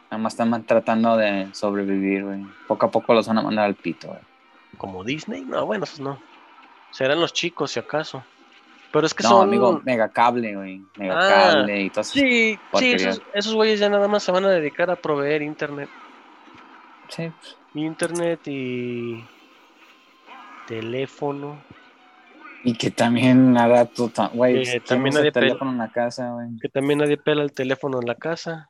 Nada 0.09 0.21
más 0.21 0.33
están 0.33 0.65
tratando 0.65 1.15
de 1.15 1.49
sobrevivir, 1.53 2.25
güey. 2.25 2.45
Poco 2.67 2.87
a 2.87 2.91
poco 2.91 3.13
los 3.13 3.27
van 3.27 3.37
a 3.37 3.41
mandar 3.41 3.65
al 3.65 3.75
pito, 3.75 4.07
güey. 4.09 4.19
¿Como 4.77 5.03
Disney? 5.03 5.41
No, 5.41 5.65
bueno, 5.65 5.85
pues 5.85 5.99
no. 5.99 6.19
Serán 6.91 7.21
los 7.21 7.33
chicos, 7.33 7.71
si 7.71 7.79
acaso. 7.79 8.23
Pero 8.91 9.05
es 9.05 9.13
que 9.13 9.23
no, 9.23 9.29
son. 9.29 9.47
amigo, 9.47 9.81
megacable, 9.85 10.55
güey. 10.55 10.81
Megacable 10.97 11.73
ah, 11.73 11.79
y 11.79 11.89
todo 11.89 12.01
eso. 12.01 12.13
Sí, 12.13 12.59
sí, 12.73 12.95
esos, 13.33 13.53
güeyes 13.53 13.79
ya 13.79 13.89
nada 13.89 14.07
más 14.07 14.23
se 14.23 14.31
van 14.31 14.45
a 14.45 14.49
dedicar 14.49 14.89
a 14.91 14.95
proveer 14.95 15.41
internet. 15.41 15.89
Sí. 17.07 17.31
Internet 17.73 18.41
y. 18.47 19.25
Teléfono. 20.67 21.61
Y 22.63 22.73
que 22.75 22.91
también 22.91 23.53
nada, 23.53 23.89
güey. 24.33 24.63
Que 24.63 24.79
también 24.81 25.15
nadie 25.15 25.31
teléfono 25.31 25.71
en 25.71 25.77
la 25.77 25.91
casa, 25.91 26.31
güey. 26.31 26.49
Que 26.61 26.69
también 26.69 26.99
nadie 26.99 27.17
pela 27.17 27.43
el 27.43 27.53
teléfono 27.53 27.99
en 27.99 28.07
la 28.07 28.15
casa. 28.15 28.69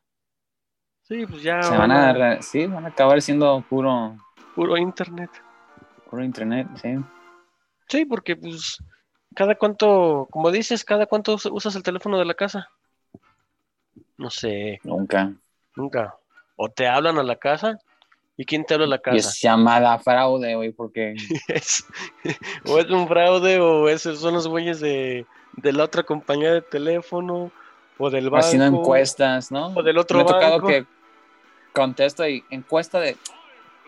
Sí, 1.01 1.25
pues 1.25 1.43
ya. 1.43 1.61
Se 1.63 1.75
van 1.75 1.91
a, 1.91 2.41
sí, 2.41 2.67
van 2.67 2.85
a 2.85 2.89
acabar 2.89 3.21
siendo 3.21 3.61
puro. 3.69 4.15
Puro 4.55 4.77
internet. 4.77 5.29
Puro 6.09 6.23
internet, 6.23 6.67
sí. 6.81 6.95
Sí, 7.89 8.05
porque 8.05 8.35
pues 8.37 8.77
cada 9.35 9.55
cuánto, 9.55 10.27
como 10.31 10.51
dices, 10.51 10.83
cada 10.83 11.05
cuánto 11.05 11.38
usas 11.51 11.75
el 11.75 11.83
teléfono 11.83 12.17
de 12.17 12.25
la 12.25 12.33
casa. 12.33 12.69
No 14.17 14.29
sé. 14.29 14.79
Nunca. 14.83 15.33
Nunca. 15.75 16.15
O 16.55 16.69
te 16.69 16.88
hablan 16.88 17.17
a 17.17 17.23
la 17.23 17.35
casa. 17.35 17.79
¿Y 18.38 18.45
quién 18.45 18.65
te 18.65 18.73
habla 18.73 18.85
a 18.85 18.89
la 18.89 19.00
casa? 19.00 19.17
es 19.17 19.41
llamada 19.41 19.97
fraude, 20.00 20.55
güey, 20.55 20.71
porque. 20.71 21.15
o 22.65 22.79
es 22.79 22.89
un 22.89 23.07
fraude, 23.07 23.59
o 23.59 23.88
esos 23.88 24.19
son 24.19 24.33
los 24.33 24.47
güeyes 24.47 24.79
de, 24.79 25.25
de 25.57 25.73
la 25.73 25.83
otra 25.83 26.03
compañía 26.03 26.53
de 26.53 26.61
teléfono, 26.61 27.51
o 27.97 28.09
del 28.09 28.29
banco. 28.29 28.45
Haciendo 28.45 28.65
encuestas, 28.65 29.51
¿no? 29.51 29.67
O 29.67 29.83
del 29.83 29.97
otro 29.97 30.17
Me 30.17 30.23
ha 30.23 30.27
tocado 30.27 30.61
que 30.61 30.85
contesto 31.73 32.27
y 32.27 32.43
encuesta 32.50 33.00
de 33.00 33.17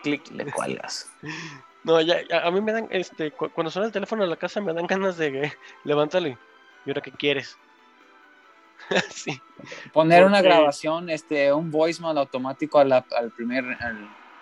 clic, 0.02 0.30
le 0.30 0.50
cuelgas. 0.50 1.10
No, 1.84 2.00
ya, 2.00 2.22
a 2.42 2.50
mí 2.50 2.60
me 2.60 2.72
dan, 2.72 2.88
este, 2.90 3.30
cuando 3.30 3.70
suena 3.70 3.86
el 3.86 3.92
teléfono 3.92 4.22
de 4.22 4.28
la 4.28 4.36
casa 4.36 4.60
me 4.60 4.72
dan 4.72 4.86
ganas 4.88 5.16
de 5.16 5.52
levantarle. 5.84 6.38
¿Y 6.84 6.90
ahora 6.90 7.02
qué 7.02 7.12
quieres? 7.12 7.58
sí. 9.10 9.40
Poner 9.92 10.24
una 10.24 10.42
grabación, 10.42 11.08
este, 11.10 11.52
un 11.52 11.70
voicemail 11.70 12.18
automático 12.18 12.78
al 12.78 13.04
primer, 13.36 13.64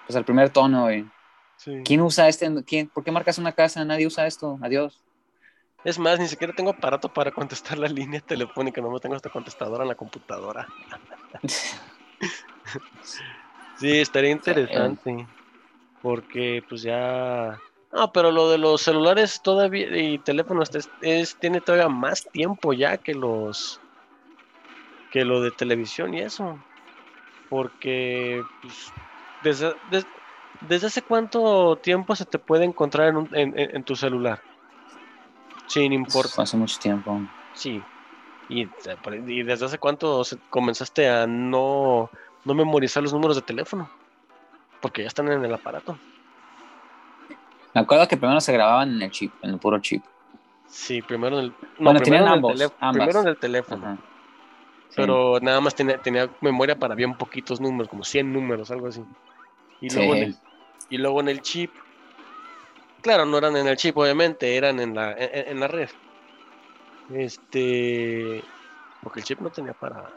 pues 0.06 0.16
al 0.16 0.24
primer 0.24 0.50
tono, 0.50 0.88
¿Quién 1.84 2.00
usa 2.00 2.26
este? 2.26 2.50
¿Quién? 2.64 2.88
¿Por 2.88 3.04
qué 3.04 3.12
marcas 3.12 3.38
una 3.38 3.52
casa? 3.52 3.84
Nadie 3.84 4.06
usa 4.06 4.26
esto. 4.26 4.58
Adiós. 4.62 5.00
Es 5.84 5.98
más, 5.98 6.18
ni 6.18 6.26
siquiera 6.28 6.52
tengo 6.52 6.70
aparato 6.70 7.12
para 7.12 7.30
contestar 7.30 7.78
la 7.78 7.88
línea 7.88 8.20
telefónica, 8.20 8.80
no 8.80 8.98
tengo 9.00 9.16
esta 9.16 9.30
contestadora 9.30 9.84
en 9.84 9.88
la 9.88 9.94
computadora. 9.94 10.66
Sí, 13.78 14.00
estaría 14.00 14.30
interesante. 14.30 15.26
Porque 16.02 16.62
pues 16.68 16.82
ya... 16.82 17.58
No, 17.92 18.12
pero 18.12 18.32
lo 18.32 18.50
de 18.50 18.58
los 18.58 18.82
celulares 18.82 19.40
todavía 19.42 19.96
y 19.96 20.18
teléfonos 20.18 20.70
es, 21.02 21.36
tiene 21.36 21.60
todavía 21.60 21.88
más 21.88 22.26
tiempo 22.32 22.72
ya 22.72 22.96
que 22.96 23.14
los 23.14 23.80
que 25.10 25.26
lo 25.26 25.42
de 25.42 25.50
televisión 25.50 26.14
y 26.14 26.20
eso. 26.20 26.58
Porque 27.50 28.42
pues, 28.62 28.92
desde, 29.42 29.74
desde 30.62 30.86
hace 30.86 31.02
cuánto 31.02 31.76
tiempo 31.76 32.16
se 32.16 32.24
te 32.24 32.38
puede 32.38 32.64
encontrar 32.64 33.14
en, 33.32 33.84
tu 33.84 33.94
celular. 33.94 34.40
Sin 35.66 35.92
importar. 35.92 36.44
Hace 36.44 36.56
mucho 36.56 36.78
tiempo. 36.78 37.20
Sí. 37.52 37.82
Y, 38.48 38.62
y 39.26 39.42
desde 39.42 39.66
hace 39.66 39.78
cuánto 39.78 40.22
comenzaste 40.48 41.10
a 41.10 41.26
no 41.26 42.10
no 42.44 42.54
memorizar 42.54 43.02
los 43.02 43.12
números 43.12 43.36
de 43.36 43.42
teléfono, 43.42 43.88
porque 44.82 45.02
ya 45.02 45.08
están 45.08 45.30
en 45.32 45.42
el 45.42 45.54
aparato. 45.54 45.96
Me 47.72 47.80
acuerdo 47.80 48.06
que 48.06 48.18
primero 48.18 48.40
se 48.40 48.52
grababan 48.52 48.90
en 48.96 49.02
el 49.02 49.10
chip, 49.10 49.32
en 49.42 49.50
el 49.50 49.58
puro 49.58 49.78
chip. 49.78 50.04
Sí, 50.66 51.00
primero 51.00 51.38
en 51.38 51.44
el. 51.46 51.52
bueno, 51.78 52.00
tenían 52.00 52.26
ambos, 52.26 52.60
Primero 52.92 53.20
en 53.20 53.28
el 53.28 53.38
teléfono. 53.38 53.98
Pero 54.94 55.38
nada 55.40 55.60
más 55.62 55.74
tenía, 55.74 55.96
tenía 55.98 56.28
memoria 56.42 56.78
para 56.78 56.94
bien 56.94 57.14
poquitos 57.14 57.60
números, 57.60 57.88
como 57.88 58.04
100 58.04 58.30
números, 58.30 58.70
algo 58.70 58.88
así. 58.88 59.02
Y, 59.80 59.88
luego 59.88 60.14
en 60.14 60.22
el, 60.22 60.36
y 60.90 60.98
luego 60.98 61.20
en 61.20 61.28
el 61.28 61.40
chip. 61.40 61.70
Claro, 63.00 63.24
no 63.24 63.38
eran 63.38 63.56
en 63.56 63.66
el 63.66 63.76
chip, 63.76 63.96
obviamente, 63.96 64.54
eran 64.54 64.80
en 64.80 64.94
la, 64.94 65.14
en, 65.16 65.60
la 65.60 65.68
red. 65.68 65.88
Este. 67.14 68.44
Porque 69.02 69.20
el 69.20 69.24
chip 69.24 69.40
no 69.40 69.48
tenía 69.50 69.72
para, 69.72 70.10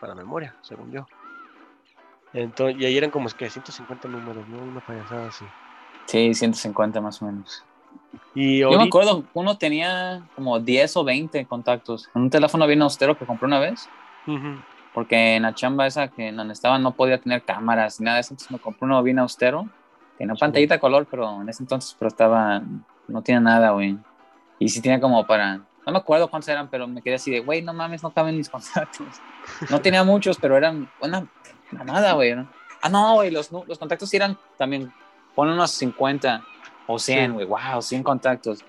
para 0.00 0.14
memoria, 0.14 0.54
según 0.62 0.92
yo. 0.92 1.06
Entonces, 2.32 2.80
y 2.80 2.84
ahí 2.84 2.96
eran 2.96 3.10
como 3.10 3.26
es 3.26 3.34
que 3.34 3.50
150 3.50 4.08
números, 4.08 4.46
¿no? 4.48 4.58
Una 4.62 4.80
payasada 4.80 5.28
así. 5.28 5.44
Sí, 6.06 6.34
150 6.34 7.00
más 7.00 7.20
o 7.22 7.26
menos. 7.26 7.64
Yo 8.34 8.70
me 8.70 8.84
acuerdo, 8.84 9.24
uno 9.34 9.58
tenía 9.58 10.22
como 10.34 10.58
10 10.60 10.96
o 10.96 11.04
20 11.04 11.44
contactos. 11.46 12.08
En 12.14 12.22
un 12.22 12.30
teléfono 12.30 12.66
bien 12.66 12.82
austero 12.82 13.16
que 13.18 13.26
compré 13.26 13.46
una 13.46 13.58
vez. 13.58 13.88
Porque 14.94 15.36
en 15.36 15.42
la 15.42 15.54
chamba 15.54 15.86
esa 15.86 16.08
que 16.08 16.32
donde 16.32 16.52
estaba 16.52 16.78
no 16.78 16.92
podía 16.92 17.20
tener 17.20 17.42
cámaras 17.42 18.00
ni 18.00 18.04
nada 18.04 18.16
de 18.16 18.20
eso. 18.22 18.34
Entonces 18.34 18.50
me 18.50 18.58
compré 18.58 18.86
uno 18.86 19.02
bien 19.02 19.18
austero. 19.18 19.68
Tenía 20.18 20.34
pantallita 20.34 20.74
de 20.74 20.80
color, 20.80 21.06
pero 21.10 21.40
en 21.40 21.48
ese 21.48 21.62
entonces 21.62 21.96
pero 21.98 22.08
estaba... 22.08 22.62
No 23.08 23.22
tiene 23.22 23.40
nada, 23.40 23.70
güey. 23.70 23.96
Y 24.58 24.68
sí 24.68 24.80
tenía 24.80 25.00
como 25.00 25.26
para... 25.26 25.56
No 25.86 25.92
me 25.92 25.98
acuerdo 25.98 26.28
cuántos 26.28 26.48
eran, 26.48 26.68
pero 26.68 26.86
me 26.86 27.02
quedé 27.02 27.14
así 27.14 27.30
de, 27.30 27.40
güey, 27.40 27.62
no 27.62 27.72
mames, 27.72 28.02
no 28.02 28.10
caben 28.10 28.36
mis 28.36 28.48
contactos. 28.50 29.06
No 29.70 29.80
tenía 29.80 30.04
muchos, 30.04 30.38
pero 30.38 30.56
eran 30.56 30.88
una 31.00 31.26
mamada, 31.70 32.12
güey. 32.12 32.34
Ah, 32.82 32.88
no, 32.88 33.14
güey, 33.14 33.30
los, 33.30 33.50
los 33.52 33.78
contactos 33.78 34.08
sí 34.08 34.16
eran 34.16 34.38
también... 34.56 34.92
Ponen 35.34 35.54
unos 35.54 35.70
50 35.70 36.42
o 36.86 36.98
100, 36.98 37.34
güey, 37.34 37.46
wow, 37.46 37.80
100 37.80 38.02
contactos. 38.02 38.64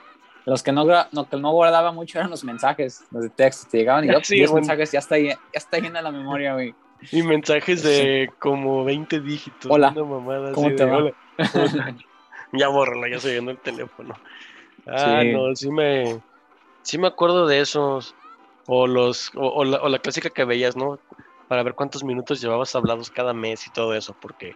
Los 0.46 0.64
que 0.64 0.72
no, 0.72 0.86
no, 1.12 1.30
que 1.30 1.38
no 1.38 1.52
guardaba 1.52 1.92
mucho 1.92 2.18
eran 2.18 2.30
los 2.30 2.44
mensajes, 2.44 3.04
los 3.12 3.24
de 3.24 3.30
texto. 3.30 3.68
Te 3.70 3.80
llegaban 3.80 4.06
y 4.06 4.08
yo, 4.12 4.20
sí, 4.24 4.36
10 4.36 4.54
mensajes, 4.54 4.92
ya 4.92 5.00
está, 5.00 5.18
ya 5.18 5.38
está 5.54 5.80
llena 5.80 6.02
la 6.02 6.12
memoria, 6.12 6.54
güey. 6.54 6.74
Y 7.12 7.24
mensajes 7.24 7.84
de 7.84 8.32
como 8.40 8.84
20 8.84 9.20
dígitos. 9.22 9.72
Hola. 9.72 9.90
Una 9.96 10.52
¿Cómo 10.52 10.76
te 10.76 10.86
va? 10.86 11.12
ya 12.54 12.68
bórrala, 12.68 13.10
ya 13.10 13.16
estoy 13.16 13.34
viendo 13.34 13.52
el 13.52 13.58
teléfono. 13.58 14.16
Ah, 14.88 15.24
no, 15.26 15.56
sí 15.56 15.72
me, 15.72 16.22
sí 16.84 16.98
me 16.98 17.08
acuerdo 17.08 17.48
de 17.48 17.62
esos. 17.62 18.16
O, 18.68 18.86
los, 18.86 19.32
o, 19.36 19.66
la, 19.66 19.82
o 19.82 19.90
la 19.90 19.98
clásica 19.98 20.30
que 20.30 20.46
veías, 20.46 20.76
¿no? 20.78 21.00
Para 21.52 21.64
ver 21.64 21.76
cuántos 21.76 22.02
minutos 22.06 22.40
llevabas 22.40 22.74
hablados 22.78 23.10
cada 23.10 23.34
mes 23.34 23.68
y 23.68 23.72
todo 23.72 23.94
eso, 23.94 24.16
porque 24.22 24.56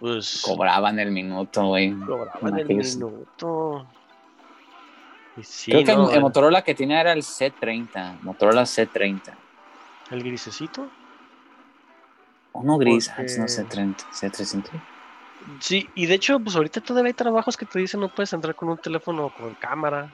pues. 0.00 0.42
Cobraban 0.44 0.98
el 0.98 1.12
minuto, 1.12 1.64
güey. 1.66 1.92
Cobraban 1.92 2.58
el 2.58 2.66
minuto. 2.66 3.86
Creo 5.66 5.84
que 5.84 5.92
el, 5.92 6.20
Motorola 6.20 6.62
que 6.62 6.74
tenía 6.74 7.00
era 7.00 7.12
el 7.12 7.22
C30. 7.22 8.22
Motorola 8.22 8.62
C30. 8.62 9.36
¿El 10.10 10.24
grisecito? 10.24 10.88
O 12.50 12.64
no 12.64 12.76
gris, 12.76 13.08
no 13.16 13.44
C30. 13.44 13.94
C300. 14.10 14.64
Sí, 15.60 15.88
y 15.94 16.06
de 16.06 16.14
hecho, 16.14 16.40
pues 16.40 16.56
ahorita 16.56 16.80
todavía 16.80 17.10
hay 17.10 17.14
trabajos 17.14 17.56
que 17.56 17.66
te 17.66 17.78
dicen 17.78 18.00
no 18.00 18.12
puedes 18.12 18.32
entrar 18.32 18.56
con 18.56 18.68
un 18.68 18.78
teléfono 18.78 19.32
con 19.32 19.54
cámara. 19.54 20.12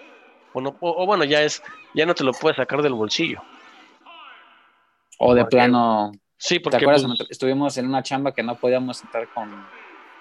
O, 0.53 0.61
no, 0.61 0.77
o, 0.79 1.07
bueno, 1.07 1.25
ya 1.25 1.41
es, 1.41 1.63
ya 1.95 2.05
no 2.05 2.15
te 2.15 2.23
lo 2.23 2.35
puedes 2.35 2.59
sacar 2.59 2.83
del 2.83 2.93
bolsillo. 2.93 3.41
O 5.25 5.35
de 5.35 5.45
plano 5.45 6.13
Sí, 6.43 6.59
porque 6.59 6.79
¿Te 6.79 6.85
acuerdas? 6.85 7.05
Pues, 7.07 7.31
estuvimos 7.31 7.77
en 7.79 7.87
una 7.87 8.03
chamba 8.03 8.35
que 8.35 8.43
no 8.43 8.59
podíamos 8.59 9.01
entrar 9.05 9.33
con 9.33 9.49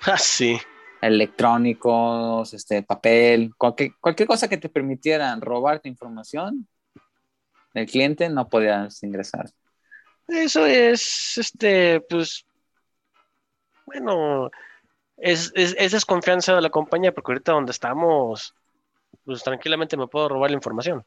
ah, 0.03 0.17
sí. 0.19 0.55
electrónicos, 1.01 2.53
este, 2.53 2.83
papel, 2.83 3.55
cualquier, 3.57 3.93
cualquier 3.99 4.27
cosa 4.27 4.47
que 4.47 4.57
te 4.57 4.69
permitiera 4.69 5.35
robarte 5.39 5.89
información 5.89 6.67
del 7.73 7.87
cliente, 7.87 8.29
no 8.29 8.47
podías 8.47 9.01
ingresar. 9.01 9.49
Eso 10.27 10.63
es, 10.67 11.39
este, 11.39 12.01
pues, 12.01 12.45
bueno, 13.87 14.51
es, 15.17 15.51
es, 15.55 15.91
desconfianza 15.91 16.53
de 16.53 16.61
la 16.61 16.69
compañía, 16.69 17.11
porque 17.11 17.31
ahorita 17.31 17.53
donde 17.53 17.71
estamos, 17.71 18.53
pues 19.25 19.41
tranquilamente 19.41 19.97
me 19.97 20.07
puedo 20.07 20.29
robar 20.29 20.51
la 20.51 20.57
información. 20.57 21.03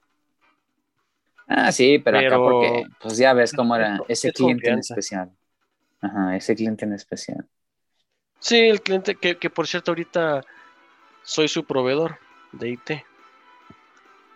Ah, 1.47 1.73
sí, 1.73 1.99
pero, 1.99 2.19
acá 2.19 2.37
porque, 2.37 2.85
pues 3.01 3.17
ya 3.19 3.33
ves 3.33 3.53
cómo 3.53 3.77
era 3.77 4.01
ese 4.09 4.33
cliente 4.33 4.71
en 4.71 4.79
especial. 4.79 5.31
Ajá, 6.01 6.37
ese 6.37 6.55
cliente 6.55 6.85
en 6.85 6.95
especial. 6.95 7.47
Sí, 8.39 8.59
el 8.59 8.83
cliente 8.83 9.15
que, 9.15 9.37
que 9.37 9.51
por 9.51 9.67
cierto 9.67 9.91
ahorita 9.91 10.43
soy 11.23 11.49
su 11.49 11.65
proveedor 11.65 12.19
de 12.53 12.71
IT. 12.71 12.91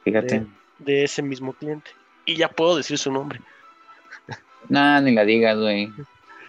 Fíjate. 0.04 0.46
De, 0.78 1.04
ese 1.04 1.22
mismo 1.22 1.52
cliente. 1.52 1.90
Y 2.24 2.36
ya 2.36 2.48
puedo 2.48 2.76
decir 2.76 2.98
su 2.98 3.12
nombre. 3.12 3.40
Nah, 4.68 5.00
ni 5.00 5.14
la 5.14 5.24
digas, 5.24 5.56
güey. 5.56 5.90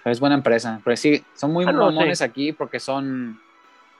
Es 0.03 0.19
buena 0.19 0.35
empresa. 0.35 0.81
Pero 0.83 0.97
sí, 0.97 1.23
son 1.35 1.53
muy 1.53 1.63
ah, 1.65 2.13
aquí 2.21 2.51
porque 2.51 2.79
son 2.79 3.39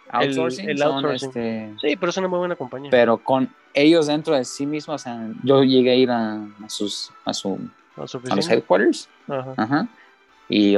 outsourcing. 0.09 0.69
Este, 0.69 1.73
sí, 1.81 1.95
pero 1.95 2.09
es 2.09 2.17
una 2.17 2.27
muy 2.27 2.39
buena 2.39 2.55
compañía. 2.55 2.89
Pero 2.91 3.17
con 3.17 3.49
ellos 3.73 4.07
dentro 4.07 4.35
de 4.35 4.45
sí 4.45 4.65
mismos, 4.65 5.01
o 5.01 5.03
sea, 5.03 5.27
yo 5.43 5.63
llegué 5.63 5.91
a 5.91 5.95
ir 5.95 6.11
a, 6.11 6.47
sus 6.67 7.11
a, 7.25 7.33
su, 7.33 7.59
a, 7.95 8.35
los 8.35 8.49
headquarters. 8.49 9.09
Ajá. 9.27 9.87
Y 10.47 10.75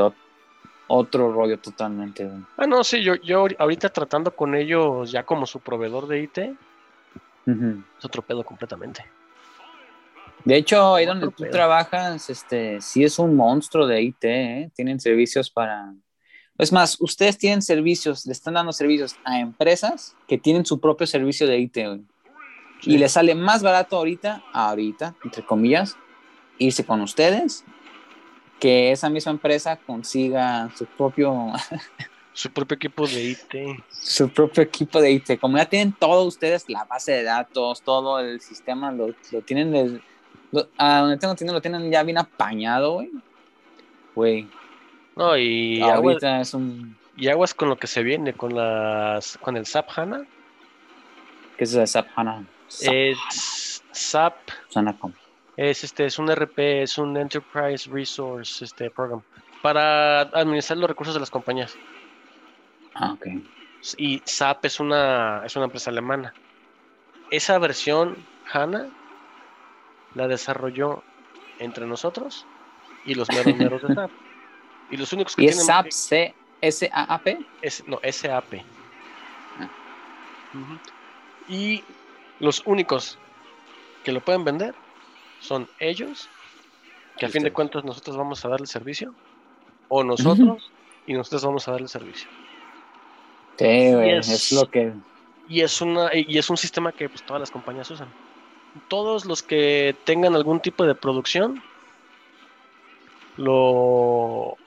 otro 0.88 1.32
rollo 1.32 1.58
totalmente. 1.60 2.30
Ah, 2.58 2.68
no, 2.68 2.84
sí, 2.84 3.02
yo, 3.02 3.16
yo 3.16 3.48
ahorita 3.58 3.90
tratando 3.90 4.36
con 4.36 4.56
ellos 4.56 5.12
ya 5.12 5.24
como 5.24 5.46
su 5.46 5.60
proveedor 5.60 6.08
de 6.08 6.22
IT, 6.24 6.38
es 6.38 8.06
otro 8.06 8.22
pedo 8.22 8.44
completamente. 8.44 9.06
De 10.44 10.58
hecho, 10.58 10.96
ahí 10.96 11.06
donde 11.06 11.30
tú 11.32 11.46
trabajas, 11.52 12.30
este, 12.30 12.82
sí 12.82 13.04
es 13.04 13.20
un 13.20 13.36
monstruo 13.36 13.86
de 13.86 14.02
IT, 14.02 14.24
¿eh? 14.24 14.72
tienen 14.76 15.00
servicios 15.00 15.50
para 15.50 15.94
es 16.62 16.72
más, 16.72 16.98
ustedes 17.02 17.40
tienen 17.40 17.64
servicios, 17.64 18.28
le 18.28 18.34
están 18.34 18.54
dando 18.54 18.72
servicios 18.72 19.16
a 19.24 19.40
empresas 19.40 20.16
que 20.28 20.38
tienen 20.38 20.64
su 20.64 20.80
propio 20.80 21.08
servicio 21.08 21.48
de 21.48 21.58
IT. 21.58 21.78
Y 22.84 23.00
les 23.00 23.14
sale 23.14 23.34
más 23.34 23.64
barato 23.64 23.98
ahorita, 23.98 24.44
ahorita, 24.54 25.16
entre 25.24 25.44
comillas, 25.44 25.98
irse 26.60 26.86
con 26.86 27.02
ustedes 27.02 27.64
que 28.60 28.92
esa 28.92 29.10
misma 29.10 29.32
empresa 29.32 29.76
consiga 29.76 30.70
su 30.76 30.86
propio... 30.86 31.52
su 32.34 32.52
propio 32.52 32.76
equipo 32.76 33.08
de 33.08 33.24
IT. 33.24 33.84
Su 33.90 34.30
propio 34.30 34.62
equipo 34.62 35.02
de 35.02 35.14
IT. 35.14 35.40
Como 35.40 35.58
ya 35.58 35.66
tienen 35.66 35.94
todos 35.94 36.28
ustedes, 36.28 36.70
la 36.70 36.86
base 36.86 37.12
de 37.12 37.24
datos, 37.24 37.82
todo 37.82 38.20
el 38.20 38.40
sistema, 38.40 38.92
lo, 38.92 39.16
tienen... 39.46 40.00
a 40.78 41.00
donde 41.00 41.18
tengo 41.18 41.34
tienen, 41.34 41.56
lo 41.56 41.62
tienen 41.62 41.92
ya 41.92 42.04
bien 42.04 42.20
apañado, 42.20 42.94
güey. 42.94 43.10
Güey, 44.14 44.48
no, 45.16 45.38
y 45.38 45.82
ahorita 45.82 46.42
es 46.42 46.54
un... 46.54 46.98
Y 47.18 47.28
aguas 47.28 47.54
con 47.54 47.70
lo 47.70 47.78
que 47.78 47.88
se 47.88 48.04
viene, 48.04 48.34
con 48.34 48.56
las 48.56 49.38
con 49.38 49.58
el 49.58 49.66
SAP 49.66 49.90
HANA. 49.96 50.26
¿Qué 51.58 51.66
es 51.66 51.74
el 51.76 51.88
SAP 51.88 52.08
HANA? 52.16 52.46
Es 52.82 53.84
SAP. 53.92 54.36
Es 55.58 55.84
este, 55.84 56.06
es 56.06 56.18
un 56.18 56.34
RP, 56.34 56.82
es 56.82 56.98
un 56.98 57.16
Enterprise 57.18 57.90
Resource 57.92 58.64
este 58.64 58.90
program 58.90 59.22
para 59.62 60.22
administrar 60.22 60.78
los 60.78 60.90
recursos 60.90 61.14
de 61.14 61.20
las 61.20 61.30
compañías. 61.30 61.76
Ah, 62.96 63.14
ok. 63.14 63.28
Y 63.98 64.22
SAP 64.26 64.66
es 64.66 64.80
una, 64.80 65.44
es 65.46 65.56
una 65.56 65.66
empresa 65.66 65.92
alemana. 65.92 66.34
Esa 67.30 67.58
versión 67.60 68.18
HANA 68.52 68.90
la 70.16 70.28
desarrolló 70.28 71.04
entre 71.60 71.86
nosotros 71.86 72.46
y 73.06 73.16
los 73.16 73.30
meros 73.30 73.56
meros 73.56 73.82
de 73.82 73.94
SAP. 73.96 74.12
Y 74.92 74.98
los 74.98 75.12
únicos 75.14 75.36
que 75.36 75.44
¿Y 75.44 75.48
es 75.48 75.66
SAP, 75.66 75.90
C, 75.90 76.36
S-A-A-P? 76.60 77.40
no, 77.88 78.00
SAP. 78.12 78.54
Ah. 79.60 79.70
Y 81.48 81.84
los 82.40 82.62
únicos 82.66 83.18
que 84.04 84.12
lo 84.12 84.20
pueden 84.22 84.44
vender 84.44 84.76
son 85.40 85.68
ellos, 85.80 86.30
que 87.18 87.26
a 87.26 87.30
fin 87.30 87.44
de 87.44 87.54
cuentas 87.54 87.84
nosotros 87.84 88.18
vamos 88.18 88.44
a 88.46 88.50
darle 88.50 88.68
servicio, 88.68 89.14
o 89.88 90.04
nosotros 90.04 90.72
y 91.08 91.14
nosotros 91.14 91.46
vamos 91.46 91.68
a 91.68 91.72
darle 91.72 91.88
servicio. 91.88 92.30
Sí, 93.58 93.66
es, 93.66 94.52
lo 94.52 94.70
que... 94.70 94.94
Y 95.48 95.62
es, 95.62 95.82
una, 95.82 96.10
y 96.14 96.38
es 96.38 96.50
un 96.50 96.58
sistema 96.58 96.92
que 96.92 97.10
pues, 97.10 97.24
todas 97.24 97.40
las 97.40 97.52
compañías 97.52 97.90
usan. 97.92 98.08
Todos 98.88 99.26
los 99.26 99.44
que 99.44 99.96
tengan 100.06 100.34
algún 100.36 100.62
tipo 100.62 100.86
de 100.86 100.96
producción 100.96 101.62
lo, 103.38 104.58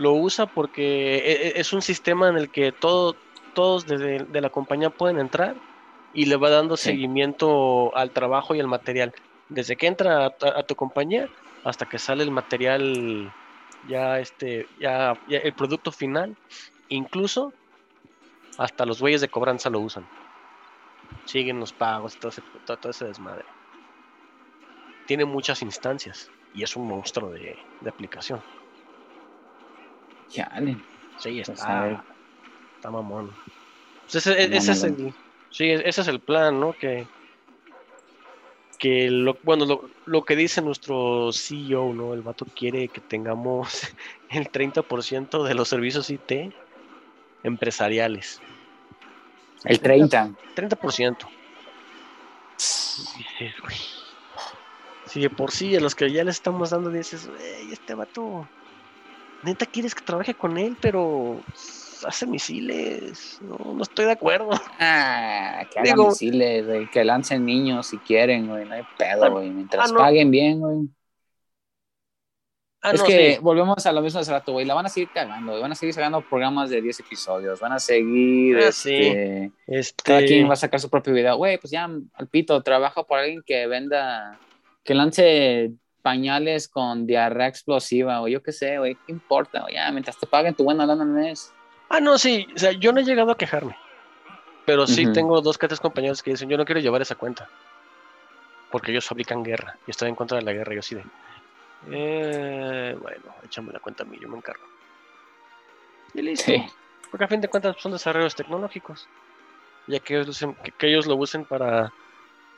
lo 0.00 0.14
usa 0.14 0.46
porque 0.46 1.18
e, 1.18 1.32
e, 1.48 1.60
es 1.60 1.74
un 1.74 1.82
sistema 1.82 2.30
en 2.30 2.36
el 2.38 2.50
que 2.50 2.72
todo, 2.72 3.16
todos 3.52 3.86
desde 3.86 4.24
de 4.24 4.40
la 4.40 4.48
compañía 4.48 4.88
pueden 4.88 5.18
entrar 5.18 5.56
y 6.14 6.24
le 6.24 6.36
va 6.36 6.48
dando 6.48 6.78
seguimiento 6.78 7.94
al 7.94 8.10
trabajo 8.10 8.54
y 8.54 8.60
al 8.60 8.66
material. 8.66 9.12
Desde 9.50 9.76
que 9.76 9.86
entra 9.86 10.26
a, 10.26 10.62
tu 10.62 10.74
compañía 10.74 11.28
hasta 11.64 11.86
que 11.86 11.98
sale 11.98 12.22
el 12.24 12.30
material, 12.30 13.30
ya 13.88 14.18
este, 14.18 14.66
ya, 14.80 15.18
el 15.28 15.52
producto 15.52 15.92
final, 15.92 16.34
incluso 16.88 17.52
hasta 18.56 18.86
los 18.86 19.00
güeyes 19.00 19.20
de 19.20 19.28
cobranza 19.28 19.68
lo 19.68 19.80
usan. 19.80 20.06
siguen 21.26 21.60
los 21.60 21.74
pagos, 21.74 22.16
todo 22.16 22.30
ese, 22.30 22.42
todo, 22.64 22.90
ese 22.90 23.04
desmadre. 23.04 23.44
Tiene 25.06 25.26
muchas 25.26 25.60
instancias 25.60 26.30
y 26.54 26.62
es 26.62 26.74
un 26.74 26.88
monstruo 26.88 27.30
de, 27.30 27.58
aplicación. 27.86 28.40
Ya, 30.30 30.50
Sí, 31.18 31.40
está, 31.40 32.02
está 32.76 32.90
mamón. 32.90 33.30
Pues 34.10 34.26
ese, 34.26 34.56
es 34.56 34.82
el, 34.82 35.14
sí, 35.50 35.70
ese 35.70 36.00
es 36.00 36.08
el 36.08 36.20
plan, 36.20 36.58
¿no? 36.58 36.72
Que, 36.72 37.06
que 38.78 39.10
lo, 39.10 39.36
bueno, 39.42 39.66
lo, 39.66 39.90
lo, 40.06 40.24
que 40.24 40.34
dice 40.34 40.62
nuestro 40.62 41.30
CEO, 41.32 41.92
¿no? 41.92 42.14
El 42.14 42.22
vato 42.22 42.46
quiere 42.56 42.88
que 42.88 43.02
tengamos 43.02 43.82
el 44.30 44.50
30% 44.50 45.44
de 45.44 45.54
los 45.54 45.68
servicios 45.68 46.08
IT 46.08 46.52
empresariales. 47.42 48.40
El 49.64 49.80
30. 49.80 50.30
30%. 50.56 51.16
Si 55.06 55.20
de 55.20 55.30
por 55.30 55.50
sí 55.50 55.76
a 55.76 55.80
los 55.80 55.94
que 55.94 56.10
ya 56.10 56.24
le 56.24 56.30
estamos 56.30 56.70
dando 56.70 56.90
dices, 56.90 57.28
este 57.70 57.94
vato, 57.94 58.48
neta 59.42 59.66
quieres 59.66 59.94
que 59.94 60.04
trabaje 60.04 60.34
con 60.34 60.58
él, 60.58 60.76
pero 60.80 61.40
hace 62.04 62.26
misiles. 62.26 63.38
No, 63.42 63.74
no 63.74 63.82
estoy 63.82 64.06
de 64.06 64.12
acuerdo. 64.12 64.50
Ah, 64.78 65.66
que 65.70 65.78
haga 65.78 65.96
misiles, 65.96 66.66
güey. 66.66 66.90
Que 66.90 67.04
lancen 67.04 67.44
niños 67.44 67.86
si 67.86 67.98
quieren, 67.98 68.48
güey. 68.48 68.64
No 68.64 68.74
hay 68.74 68.82
pedo, 68.96 69.24
ah, 69.24 69.28
güey. 69.28 69.50
Mientras 69.50 69.90
ah, 69.90 69.94
paguen 69.94 70.30
bien, 70.30 70.60
güey. 70.60 70.88
Ah, 72.82 72.92
es 72.92 73.02
que 73.02 73.38
volvemos 73.42 73.84
a 73.84 73.92
lo 73.92 74.00
mismo 74.00 74.20
hace 74.20 74.30
rato, 74.30 74.52
güey. 74.52 74.64
La 74.64 74.72
van 74.72 74.86
a 74.86 74.88
seguir 74.88 75.10
cagando, 75.12 75.52
güey. 75.52 75.62
Van 75.62 75.72
a 75.72 75.74
seguir 75.74 75.94
sacando 75.94 76.22
programas 76.22 76.70
de 76.70 76.80
10 76.80 77.00
episodios. 77.00 77.60
Van 77.60 77.72
a 77.72 77.78
seguir. 77.78 78.56
este, 78.58 79.52
este... 79.66 80.02
Cada 80.02 80.20
quien 80.20 80.48
va 80.48 80.54
a 80.54 80.56
sacar 80.56 80.80
su 80.80 80.88
propio 80.88 81.12
video. 81.12 81.36
Güey, 81.36 81.58
pues 81.58 81.70
ya, 81.70 81.84
al 81.84 82.28
pito, 82.28 82.62
trabaja 82.62 83.02
por 83.02 83.18
alguien 83.18 83.42
que 83.44 83.66
venda. 83.66 84.38
Que 84.82 84.94
lance 84.94 85.72
pañales 86.00 86.68
con 86.68 87.06
diarrea 87.06 87.46
explosiva, 87.46 88.20
o 88.20 88.28
yo 88.28 88.42
qué 88.42 88.52
sé, 88.52 88.78
güey. 88.78 88.96
¿Qué 89.06 89.12
importa, 89.12 89.62
güey? 89.62 89.74
Ya, 89.74 89.90
mientras 89.90 90.18
te 90.18 90.26
paguen 90.26 90.54
tu 90.54 90.64
buena 90.64 90.86
lana 90.86 91.02
al 91.02 91.10
mes. 91.10 91.52
Ah, 91.88 92.00
no, 92.00 92.18
sí. 92.18 92.46
O 92.54 92.58
sea, 92.58 92.72
yo 92.72 92.92
no 92.92 93.00
he 93.00 93.04
llegado 93.04 93.30
a 93.30 93.36
quejarme. 93.36 93.76
Pero 94.64 94.86
sí 94.86 95.10
tengo 95.12 95.40
dos 95.40 95.58
que 95.58 95.66
tres 95.66 95.80
compañeros 95.80 96.22
que 96.22 96.30
dicen, 96.30 96.48
yo 96.48 96.56
no 96.56 96.64
quiero 96.64 96.80
llevar 96.80 97.02
esa 97.02 97.14
cuenta. 97.14 97.48
Porque 98.70 98.92
ellos 98.92 99.06
fabrican 99.06 99.42
guerra. 99.42 99.76
Y 99.86 99.90
estoy 99.90 100.08
en 100.08 100.14
contra 100.14 100.38
de 100.38 100.44
la 100.44 100.52
guerra. 100.52 100.72
Y 100.72 100.76
yo 100.76 100.82
sí 100.82 100.94
de... 100.94 101.04
Eh, 101.90 102.96
bueno, 103.00 103.34
échame 103.44 103.72
la 103.72 103.80
cuenta 103.80 104.04
a 104.04 104.06
mí, 104.06 104.18
yo 104.20 104.28
me 104.28 104.36
encargo. 104.36 104.62
Y 106.14 106.22
listo. 106.22 106.52
Porque 107.10 107.24
a 107.24 107.28
fin 107.28 107.40
de 107.40 107.48
cuentas 107.48 107.76
son 107.78 107.92
desarrollos 107.92 108.34
tecnológicos. 108.34 109.08
Ya 109.86 109.98
que 109.98 110.20
ellos, 110.20 110.46
que, 110.78 110.86
ellos 110.86 111.06
lo 111.06 111.16
usen 111.16 111.44
para, 111.44 111.92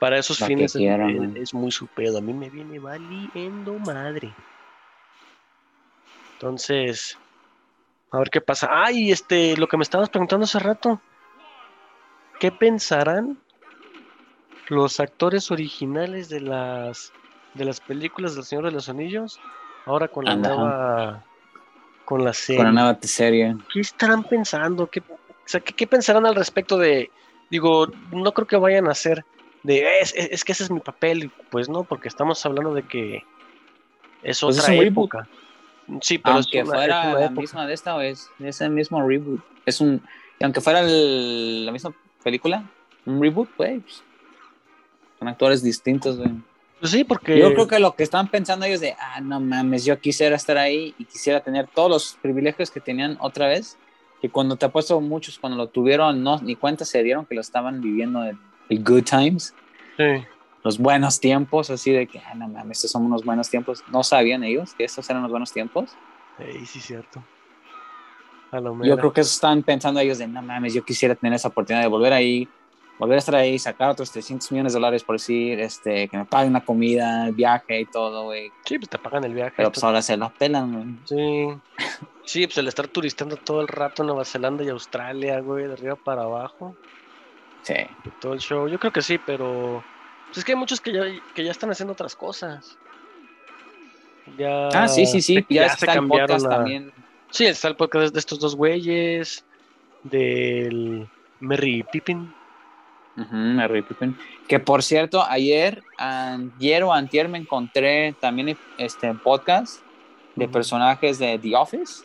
para 0.03 0.19
esos 0.19 0.39
fines 0.39 0.75
es, 0.75 1.55
muy 1.55 1.71
su 1.71 1.87
pedo. 1.87 2.19
A 2.19 2.21
mí 2.21 2.33
me 2.33 2.51
viene 2.51 2.81
valiendo 2.81 3.79
madre. 3.79 4.35
Entonces, 6.33 7.17
a 8.11 8.19
ver 8.19 8.29
qué 8.29 8.41
pasa. 8.41 8.69
Ay, 8.69 9.13
este, 9.13 9.57
lo 9.57 9.69
que 9.69 9.77
me 9.77 9.85
estabas 9.85 10.11
preguntando 10.11 10.43
hace 10.43 10.59
rato. 10.59 11.01
¿Qué 12.41 12.51
pensarán 12.51 13.39
los 14.67 14.99
actores 14.99 15.53
originales 15.53 16.29
de 16.29 16.41
las 16.41 17.13
de 17.55 17.65
las 17.65 17.81
películas 17.81 18.35
del 18.35 18.43
Señor 18.43 18.65
de 18.65 18.73
los 18.73 18.89
Anillos, 18.89 19.39
ahora 19.87 20.09
con 20.09 20.25
la 20.25 20.35
nueva 20.35 21.25
con 22.05 22.25
la 22.25 22.33
serie. 22.33 22.57
Con 22.57 22.75
la 22.75 22.83
nueva 22.83 22.99
serie. 23.03 23.57
¿Qué 23.73 23.79
estarán 23.79 24.25
pensando? 24.25 24.89
¿Qué, 24.89 25.01
¿qué, 25.77 25.87
pensarán 25.87 26.27
al 26.27 26.35
respecto 26.35 26.77
de, 26.77 27.09
digo, 27.51 27.87
no 28.11 28.33
creo 28.33 28.49
que 28.49 28.57
vayan 28.57 28.89
a 28.89 28.91
hacer 28.91 29.25
de, 29.63 30.01
es, 30.01 30.45
que 30.45 30.53
ese 30.53 30.65
es 30.65 30.71
mi 30.71 30.81
papel, 30.81 31.31
pues 31.51 31.69
no, 31.69 31.85
porque 31.85 32.09
estamos 32.09 32.45
hablando 32.45 32.75
de 32.75 32.83
que 32.83 33.25
es 34.23 34.41
pues 34.41 34.59
otra 34.59 34.75
época. 34.75 35.29
Sí, 36.01 36.19
pero 36.19 36.37
aunque 36.37 36.65
fuera 36.65 37.15
la 37.15 37.31
misma 37.31 37.67
de 37.67 37.75
esta 37.75 37.95
o 37.95 38.01
es 38.01 38.31
ese 38.41 38.69
mismo 38.69 39.07
reboot, 39.07 39.41
es 39.67 39.81
un, 39.81 40.03
aunque 40.41 40.61
fuera 40.61 40.83
la 40.83 41.73
misma 41.73 41.95
película, 42.23 42.65
un 43.05 43.21
reboot, 43.21 43.49
pues, 43.57 44.03
con 45.19 45.29
actores 45.29 45.63
distintos, 45.63 46.19
güey. 46.19 46.31
Pues 46.81 46.91
sí, 46.91 47.05
porque. 47.05 47.39
Yo 47.39 47.55
creo 47.55 47.69
que 47.69 47.79
lo 47.79 47.95
que 47.95 48.03
están 48.03 48.29
pensando 48.29 48.67
ellos 48.67 48.81
de, 48.81 48.97
ah, 48.99 49.21
no 49.21 49.39
mames, 49.39 49.85
yo 49.85 50.01
quisiera 50.01 50.35
estar 50.35 50.59
ahí 50.59 50.97
y 50.99 51.05
quisiera 51.05 51.39
tener 51.41 51.69
todos 51.69 51.89
los 51.89 52.19
privilegios 52.21 52.73
que 52.73 52.81
tenían 52.81 53.17
otra 53.21 53.47
vez. 53.47 53.79
Que 54.21 54.29
cuando 54.29 54.57
te 54.57 54.67
apuesto 54.67 55.01
muchos, 55.01 55.39
cuando 55.39 55.57
lo 55.57 55.69
tuvieron, 55.69 56.23
no, 56.23 56.41
ni 56.41 56.57
cuenta 56.57 56.85
se 56.85 57.03
dieron 57.05 57.27
que 57.27 57.37
lo 57.37 57.41
estaban 57.41 57.81
viviendo 57.81 58.25
el, 58.73 58.85
good 58.85 59.05
times. 59.05 59.55
Sí. 59.97 60.25
Los 60.65 60.79
buenos 60.79 61.19
tiempos, 61.19 61.71
así 61.71 61.91
de 61.93 62.07
que, 62.07 62.21
ah, 62.21 62.35
no 62.35 62.49
mames, 62.49 62.79
estos 62.79 62.93
son 62.93 63.05
unos 63.05 63.25
buenos 63.25 63.51
tiempos. 63.51 63.83
No 63.91 64.03
sabían 64.03 64.45
ellos 64.45 64.75
que 64.75 64.85
estos 64.85 65.09
eran 65.11 65.23
los 65.23 65.31
buenos 65.31 65.53
tiempos. 65.53 65.91
Sí, 66.39 66.67
sí, 66.67 66.81
cierto. 66.81 67.23
yo 68.83 68.97
creo 68.97 69.13
que 69.13 69.21
eso 69.21 69.33
están 69.33 69.63
pensando 69.63 70.01
ellos 70.01 70.19
de, 70.19 70.27
no 70.27 70.43
mames, 70.43 70.75
yo 70.75 70.85
quisiera 70.85 71.15
tener 71.15 71.35
esa 71.35 71.49
oportunidad 71.49 71.83
de 71.83 71.89
volver 71.89 72.13
ahí 72.13 72.49
volver 73.03 73.17
a 73.17 73.19
estar 73.19 73.35
ahí, 73.35 73.59
sacar 73.59 73.91
otros 73.91 74.13
300 74.13 74.53
millones 74.53 74.73
de 74.73 74.77
dólares 74.77 75.03
por 75.03 75.17
decir, 75.17 75.59
este, 75.59 76.07
que 76.07 76.17
me 76.17 76.25
paguen 76.25 76.51
una 76.51 76.65
comida, 76.65 77.27
el 77.27 77.35
viaje 77.35 77.81
y 77.81 77.85
todo, 77.87 78.25
güey. 78.25 78.51
Sí, 78.65 78.79
pues 78.79 78.89
te 78.89 78.99
pagan 78.99 79.25
el 79.25 79.35
viaje. 79.35 79.55
Pero 79.57 79.73
pues 79.73 79.83
ahora 79.83 80.03
se 80.03 80.17
los 80.17 80.31
pelan, 80.33 80.73
güey. 80.73 80.97
Sí. 81.05 81.61
Sí, 82.25 82.47
pues 82.47 82.59
el 82.59 82.69
estar 82.69 82.87
turistando 82.87 83.37
todo 83.37 83.61
el 83.61 83.67
rato 83.67 84.03
en 84.03 84.07
Nueva 84.07 84.25
Zelanda 84.25 84.63
y 84.63 84.69
Australia, 84.69 85.41
güey, 85.41 85.67
de 85.67 85.73
arriba 85.73 85.97
para 85.97 86.23
abajo. 86.23 86.77
Sí. 87.63 87.75
todo 88.21 88.35
el 88.35 88.41
show. 88.41 88.69
Yo 88.69 88.79
creo 88.79 88.93
que 88.93 89.03
sí, 89.03 89.19
pero 89.25 89.83
pues 90.27 90.39
es 90.39 90.45
que 90.45 90.53
hay 90.53 90.59
muchos 90.59 90.81
que 90.81 90.93
ya, 90.93 91.03
que 91.35 91.45
ya 91.45 91.51
están 91.51 91.71
haciendo 91.71 91.93
otras 91.93 92.17
cosas. 92.17 92.79
Ya, 94.39 94.69
ah, 94.69 94.89
sí, 94.89 95.07
sí, 95.07 95.21
sí. 95.21 95.45
Ya, 95.49 95.67
está 95.67 95.95
el 95.95 96.09
podcast 96.09 96.49
también. 96.49 96.93
Sí, 97.31 97.47
está 97.47 97.69
el 97.69 97.77
podcast 97.77 98.13
de 98.13 98.19
estos 98.19 98.39
dos 98.39 98.57
güeyes. 98.57 99.45
Del 100.05 101.09
Merry 101.41 101.85
Pippin. 101.93 102.33
Que 104.49 104.59
por 104.59 104.83
cierto, 104.83 105.23
ayer, 105.23 105.83
ayer 105.99 106.83
o 106.83 106.93
antier 106.93 107.29
me 107.29 107.39
encontré 107.39 108.15
también 108.21 108.57
este 108.79 109.13
podcast 109.15 109.83
de 110.35 110.49
personajes 110.49 111.19
de 111.19 111.39
The 111.39 111.55
Office. 111.57 112.05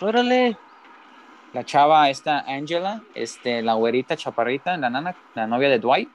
Órale. 0.00 0.56
La 1.52 1.64
chava 1.64 2.08
esta 2.08 2.40
Angela, 2.40 3.02
este, 3.14 3.62
la 3.62 3.74
güerita 3.74 4.16
chaparrita, 4.16 4.76
la 4.76 4.88
nana, 4.88 5.14
la 5.34 5.46
novia 5.46 5.68
de 5.68 5.78
Dwight. 5.78 6.08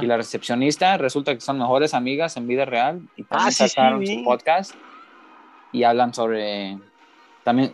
Y 0.00 0.06
la 0.06 0.16
recepcionista, 0.16 0.96
resulta 0.96 1.34
que 1.34 1.42
son 1.42 1.58
mejores 1.58 1.92
amigas 1.92 2.38
en 2.38 2.46
vida 2.46 2.64
real. 2.64 3.02
Y 3.16 3.24
también 3.24 3.48
ah, 3.48 3.50
sacaron 3.50 4.06
su 4.06 4.24
podcast 4.24 4.74
y 5.72 5.82
hablan 5.82 6.14
sobre 6.14 6.78
también, 7.48 7.72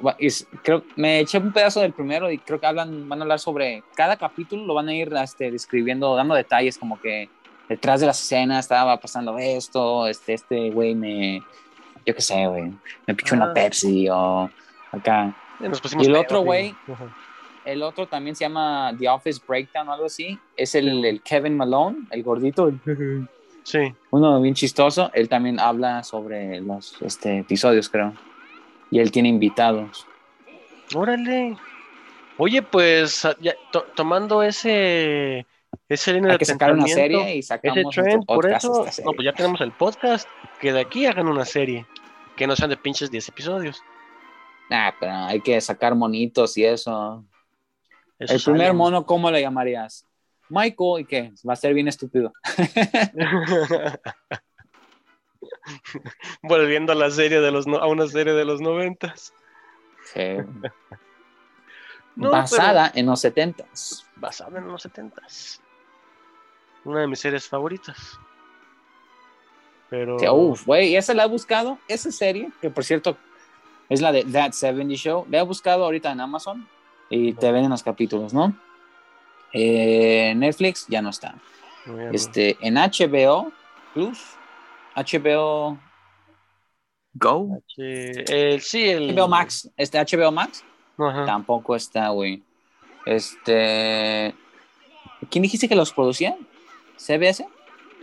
creo, 0.62 0.84
me 0.94 1.18
eché 1.18 1.38
un 1.38 1.52
pedazo 1.52 1.80
del 1.80 1.92
primero 1.92 2.30
y 2.30 2.38
creo 2.38 2.60
que 2.60 2.66
hablan, 2.66 3.08
van 3.08 3.18
a 3.18 3.22
hablar 3.22 3.40
sobre 3.40 3.82
cada 3.96 4.16
capítulo, 4.16 4.64
lo 4.66 4.74
van 4.74 4.88
a 4.88 4.94
ir 4.94 5.12
este, 5.16 5.50
describiendo, 5.50 6.14
dando 6.14 6.36
detalles 6.36 6.78
como 6.78 7.00
que 7.00 7.28
detrás 7.68 7.98
de 7.98 8.06
la 8.06 8.12
escena 8.12 8.60
estaba 8.60 9.00
pasando 9.00 9.36
esto, 9.36 10.06
este, 10.06 10.34
este 10.34 10.70
güey 10.70 10.94
me, 10.94 11.42
yo 12.06 12.14
qué 12.14 12.20
sé, 12.20 12.46
güey, 12.46 12.72
me 13.06 13.14
pichó 13.16 13.34
una 13.34 13.46
ah. 13.46 13.52
Pepsi 13.52 14.08
o 14.08 14.48
acá. 14.92 15.34
Y 15.60 16.06
el 16.06 16.16
otro 16.16 16.40
güey, 16.40 16.74
el 17.64 17.82
otro 17.82 18.06
también 18.06 18.36
se 18.36 18.44
llama 18.44 18.94
The 18.98 19.08
Office 19.08 19.40
Breakdown 19.46 19.88
o 19.88 19.92
algo 19.92 20.06
así, 20.06 20.38
es 20.56 20.74
el, 20.74 21.04
el 21.04 21.22
Kevin 21.22 21.56
Malone, 21.56 22.06
el 22.10 22.22
gordito. 22.22 22.72
Sí. 23.62 23.94
Uno 24.10 24.40
bien 24.42 24.54
chistoso, 24.54 25.10
él 25.14 25.28
también 25.28 25.58
habla 25.58 26.02
sobre 26.02 26.60
los 26.60 27.00
este, 27.00 27.38
episodios, 27.38 27.88
creo 27.88 28.12
y 28.94 29.00
él 29.00 29.10
tiene 29.10 29.28
invitados. 29.28 30.06
Órale. 30.94 31.56
Oye, 32.36 32.62
pues 32.62 33.26
ya, 33.40 33.54
tomando 33.96 34.42
ese 34.44 35.46
ese 35.88 36.12
línea 36.12 36.32
Hay 36.32 36.38
que 36.38 36.44
sacar 36.44 36.72
una 36.72 36.86
serie 36.86 37.34
y 37.34 37.42
sacamos 37.42 37.98
ese 37.98 38.18
por 38.24 38.48
eso, 38.48 38.86
no, 39.04 39.12
pues 39.12 39.24
ya 39.24 39.32
tenemos 39.32 39.60
el 39.60 39.72
podcast, 39.72 40.28
que 40.60 40.72
de 40.72 40.80
aquí 40.80 41.06
hagan 41.06 41.26
una 41.26 41.44
serie, 41.44 41.86
que 42.36 42.46
no 42.46 42.54
sean 42.54 42.70
de 42.70 42.76
pinches 42.76 43.10
10 43.10 43.30
episodios. 43.30 43.82
Nah, 44.70 44.92
pero 44.98 45.12
hay 45.12 45.40
que 45.40 45.60
sacar 45.60 45.94
monitos 45.94 46.56
y 46.56 46.64
eso. 46.64 47.24
el 48.18 48.42
primer 48.42 48.74
mono, 48.74 49.04
¿cómo 49.04 49.30
le 49.30 49.40
llamarías? 49.40 50.06
Michael, 50.48 51.00
¿y 51.00 51.04
qué? 51.04 51.32
Va 51.46 51.52
a 51.54 51.56
ser 51.56 51.74
bien 51.74 51.88
estúpido. 51.88 52.32
Volviendo 56.42 56.92
a 56.92 56.94
la 56.94 57.10
serie 57.10 57.40
de 57.40 57.50
los 57.50 57.66
a 57.66 57.86
una 57.86 58.06
serie 58.06 58.34
de 58.34 58.44
los 58.44 58.60
noventas. 58.60 59.34
basada 62.16 62.92
en 62.94 63.06
los 63.06 63.20
setentas. 63.20 64.06
Basada 64.16 64.58
en 64.58 64.68
los 64.68 64.82
setentas. 64.82 65.60
Una 66.84 67.00
de 67.00 67.08
mis 67.08 67.18
series 67.18 67.48
favoritas. 67.48 67.96
Pero. 69.88 70.16
Uf, 70.34 70.66
güey, 70.66 70.96
esa 70.96 71.14
la 71.14 71.24
he 71.24 71.28
buscado. 71.28 71.78
Esa 71.88 72.12
serie, 72.12 72.50
que 72.60 72.68
por 72.70 72.84
cierto 72.84 73.16
es 73.88 74.00
la 74.00 74.12
de 74.12 74.24
That 74.24 74.52
70 74.52 74.94
Show, 74.94 75.26
la 75.30 75.38
he 75.38 75.42
buscado 75.42 75.84
ahorita 75.84 76.12
en 76.12 76.20
Amazon 76.20 76.68
y 77.10 77.32
te 77.34 77.52
ven 77.52 77.64
en 77.64 77.70
los 77.70 77.82
capítulos, 77.82 78.32
¿no? 78.32 78.56
Eh, 79.52 80.34
Netflix 80.36 80.86
ya 80.88 81.00
no 81.02 81.10
está. 81.10 81.34
este, 82.12 82.56
en 82.60 82.74
HBO 82.74 83.52
Plus, 83.92 84.18
HBO 84.96 85.78
Go. 87.14 87.62
sí, 87.76 88.88
el 88.88 89.14
HBO 89.14 89.28
Max, 89.28 89.70
este 89.76 89.98
HBO 89.98 90.32
Max 90.32 90.64
tampoco 90.96 91.76
está, 91.76 92.08
güey. 92.08 92.42
Este, 93.06 94.34
¿quién 95.30 95.42
dijiste 95.42 95.68
que 95.68 95.76
los 95.76 95.92
producía? 95.92 96.36
¿CBS? 96.96 97.46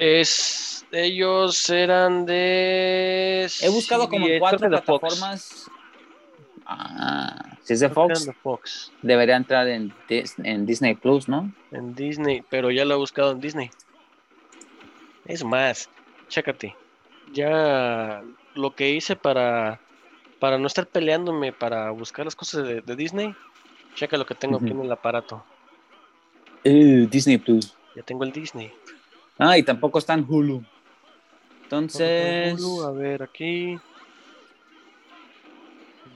Es, 0.01 0.83
ellos 0.91 1.69
eran 1.69 2.25
de. 2.25 3.47
He 3.61 3.69
buscado 3.69 4.09
como 4.09 4.25
cuatro 4.39 4.67
plataformas. 4.67 5.69
Ah, 6.65 7.55
si 7.61 7.73
es 7.73 7.81
de 7.81 7.89
Fox, 7.89 8.91
debería 9.03 9.35
entrar 9.35 9.67
en, 9.67 9.93
en, 10.09 10.65
Disney 10.65 10.95
Plus, 10.95 11.29
¿no? 11.29 11.53
En 11.69 11.93
Disney, 11.93 12.43
pero 12.49 12.71
ya 12.71 12.83
lo 12.83 12.95
he 12.95 12.97
buscado 12.97 13.31
en 13.33 13.41
Disney. 13.41 13.69
Es 15.25 15.43
más, 15.43 15.87
chécate. 16.29 16.75
Ya 17.31 18.23
lo 18.55 18.73
que 18.73 18.89
hice 18.89 19.15
para, 19.15 19.79
para 20.39 20.57
no 20.57 20.65
estar 20.65 20.87
peleándome 20.87 21.53
para 21.53 21.91
buscar 21.91 22.25
las 22.25 22.35
cosas 22.35 22.65
de, 22.65 22.95
Disney, 22.95 23.35
checa 23.93 24.17
lo 24.17 24.25
que 24.25 24.33
tengo 24.33 24.57
aquí 24.57 24.71
en 24.71 24.81
el 24.81 24.91
aparato. 24.91 25.43
Uh, 26.65 27.05
Disney 27.05 27.37
Plus. 27.37 27.77
Ya 27.95 28.01
tengo 28.01 28.23
el 28.23 28.31
Disney. 28.31 28.73
Ah, 29.37 29.57
y 29.57 29.63
tampoco 29.63 29.99
está 29.99 30.13
en 30.13 30.25
Hulu. 30.27 30.63
Entonces. 31.63 32.59
Hulu, 32.59 32.83
a 32.83 32.91
ver, 32.91 33.23
aquí. 33.23 33.79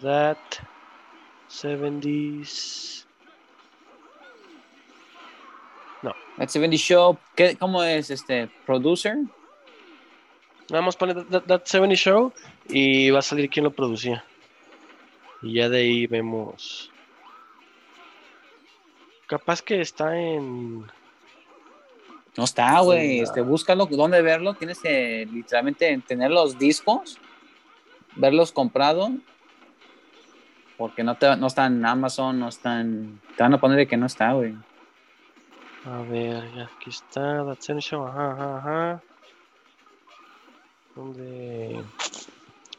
That 0.01 0.37
70s. 1.49 3.05
No. 6.01 6.13
That 6.37 6.49
70 6.49 6.77
Show. 6.77 7.17
¿Qué, 7.35 7.55
¿Cómo 7.55 7.83
es 7.83 8.09
este? 8.09 8.49
¿Producer? 8.65 9.17
Nada 10.69 10.81
más 10.81 10.95
pone 10.95 11.13
that, 11.13 11.65
70 11.65 11.95
Show 11.95 12.33
y 12.67 13.09
va 13.11 13.19
a 13.19 13.21
salir 13.21 13.49
quién 13.49 13.63
lo 13.63 13.71
producía. 13.71 14.25
Y 15.41 15.53
ya 15.53 15.69
de 15.69 15.77
ahí 15.77 16.07
vemos. 16.07 16.91
Capaz 19.27 19.61
que 19.61 19.81
está 19.81 20.17
en. 20.19 20.85
No 22.37 22.43
está, 22.43 22.79
güey. 22.81 23.21
Este, 23.21 23.41
búscalo, 23.41 23.85
dónde 23.85 24.21
verlo. 24.21 24.53
Tienes 24.55 24.79
que 24.79 25.27
literalmente 25.31 26.01
tener 26.05 26.31
los 26.31 26.57
discos, 26.57 27.17
verlos 28.15 28.51
comprado. 28.51 29.11
Porque 30.77 31.03
no, 31.03 31.15
te, 31.15 31.37
no 31.37 31.47
está 31.47 31.67
en 31.67 31.85
Amazon, 31.85 32.39
no 32.39 32.49
están. 32.49 33.21
Te 33.37 33.43
van 33.43 33.53
a 33.53 33.59
poner 33.59 33.77
de 33.77 33.87
que 33.87 33.95
no 33.95 34.05
está, 34.05 34.33
güey. 34.33 34.55
A 35.85 36.01
ver, 36.01 36.43
aquí 36.61 36.89
está. 36.89 37.45
Show. 37.79 38.05
Ajá, 38.05 38.31
ajá, 38.31 38.57
ajá. 38.57 39.03
¿Dónde? 40.95 41.81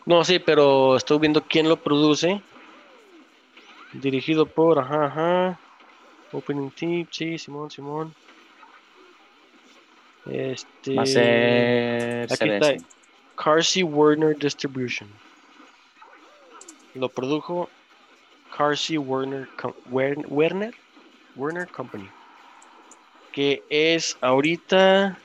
No, 0.04 0.24
sí, 0.24 0.38
pero 0.38 0.96
estoy 0.96 1.18
viendo 1.18 1.42
quién 1.42 1.68
lo 1.68 1.76
produce. 1.76 2.42
Dirigido 3.94 4.44
por, 4.44 4.78
ajá, 4.78 5.06
ajá. 5.06 5.60
Opening 6.32 6.70
Tip, 6.70 7.08
sí, 7.10 7.38
Simón, 7.38 7.70
Simón. 7.70 8.14
Este. 10.30 10.94
Va 10.94 11.02
a 11.02 11.06
ser 11.06 12.32
aquí 12.32 12.50
está. 12.50 12.74
Carsey 13.36 13.82
Werner 13.82 14.36
Distribution. 14.36 15.08
Lo 16.94 17.08
produjo 17.08 17.68
Carsey 18.56 18.96
Werner, 18.98 19.48
Werner, 19.90 20.74
Werner 21.36 21.68
Company. 21.68 22.08
Que 23.32 23.62
es 23.68 24.16
ahorita. 24.20 25.18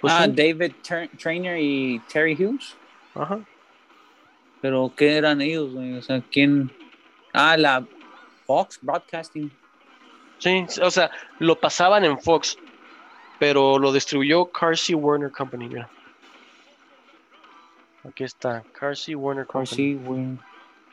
Pues 0.00 0.12
ah, 0.16 0.28
David 0.28 0.72
Trainer 1.18 1.58
y 1.58 1.98
Terry 2.08 2.34
Hughes. 2.34 2.76
Ajá. 3.14 3.40
Pero, 4.60 4.92
¿qué 4.96 5.16
eran 5.16 5.40
ellos? 5.40 5.70
O 5.74 6.02
sea, 6.02 6.22
¿quién? 6.30 6.70
Ah, 7.32 7.56
la 7.56 7.84
Fox 8.46 8.78
Broadcasting. 8.80 9.50
Sí, 10.38 10.64
o 10.80 10.90
sea, 10.90 11.10
lo 11.40 11.58
pasaban 11.58 12.04
en 12.04 12.18
Fox 12.20 12.56
pero 13.38 13.78
lo 13.78 13.92
distribuyó 13.92 14.46
Carsey 14.46 14.94
Warner 14.94 15.30
Company, 15.30 15.68
mira. 15.68 15.88
Aquí 18.08 18.24
está, 18.24 18.62
Carsey 18.72 19.14
Warner 19.14 19.46
Company. 19.46 19.94
Warner. 19.94 20.38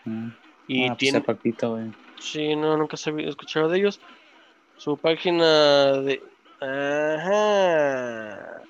Mm. 0.05 0.29
Y 0.67 0.86
ah, 0.86 0.88
pues 0.88 0.97
tiene. 0.97 1.23
Sí, 2.19 2.55
no, 2.55 2.77
nunca 2.77 2.97
se 2.97 3.10
había 3.10 3.29
escuchado 3.29 3.69
de 3.69 3.79
ellos. 3.79 3.99
Su 4.77 4.97
página 4.97 5.93
de. 6.01 6.23
Ajá. 6.62 8.62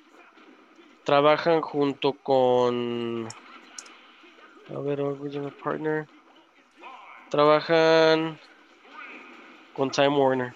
Trabajan 1.04 1.60
junto 1.60 2.12
con. 2.12 3.28
A 4.74 4.78
ver, 4.80 5.00
original 5.00 5.52
partner. 5.52 6.06
Trabajan 7.30 8.38
con 9.74 9.90
Time 9.90 10.08
Warner. 10.08 10.54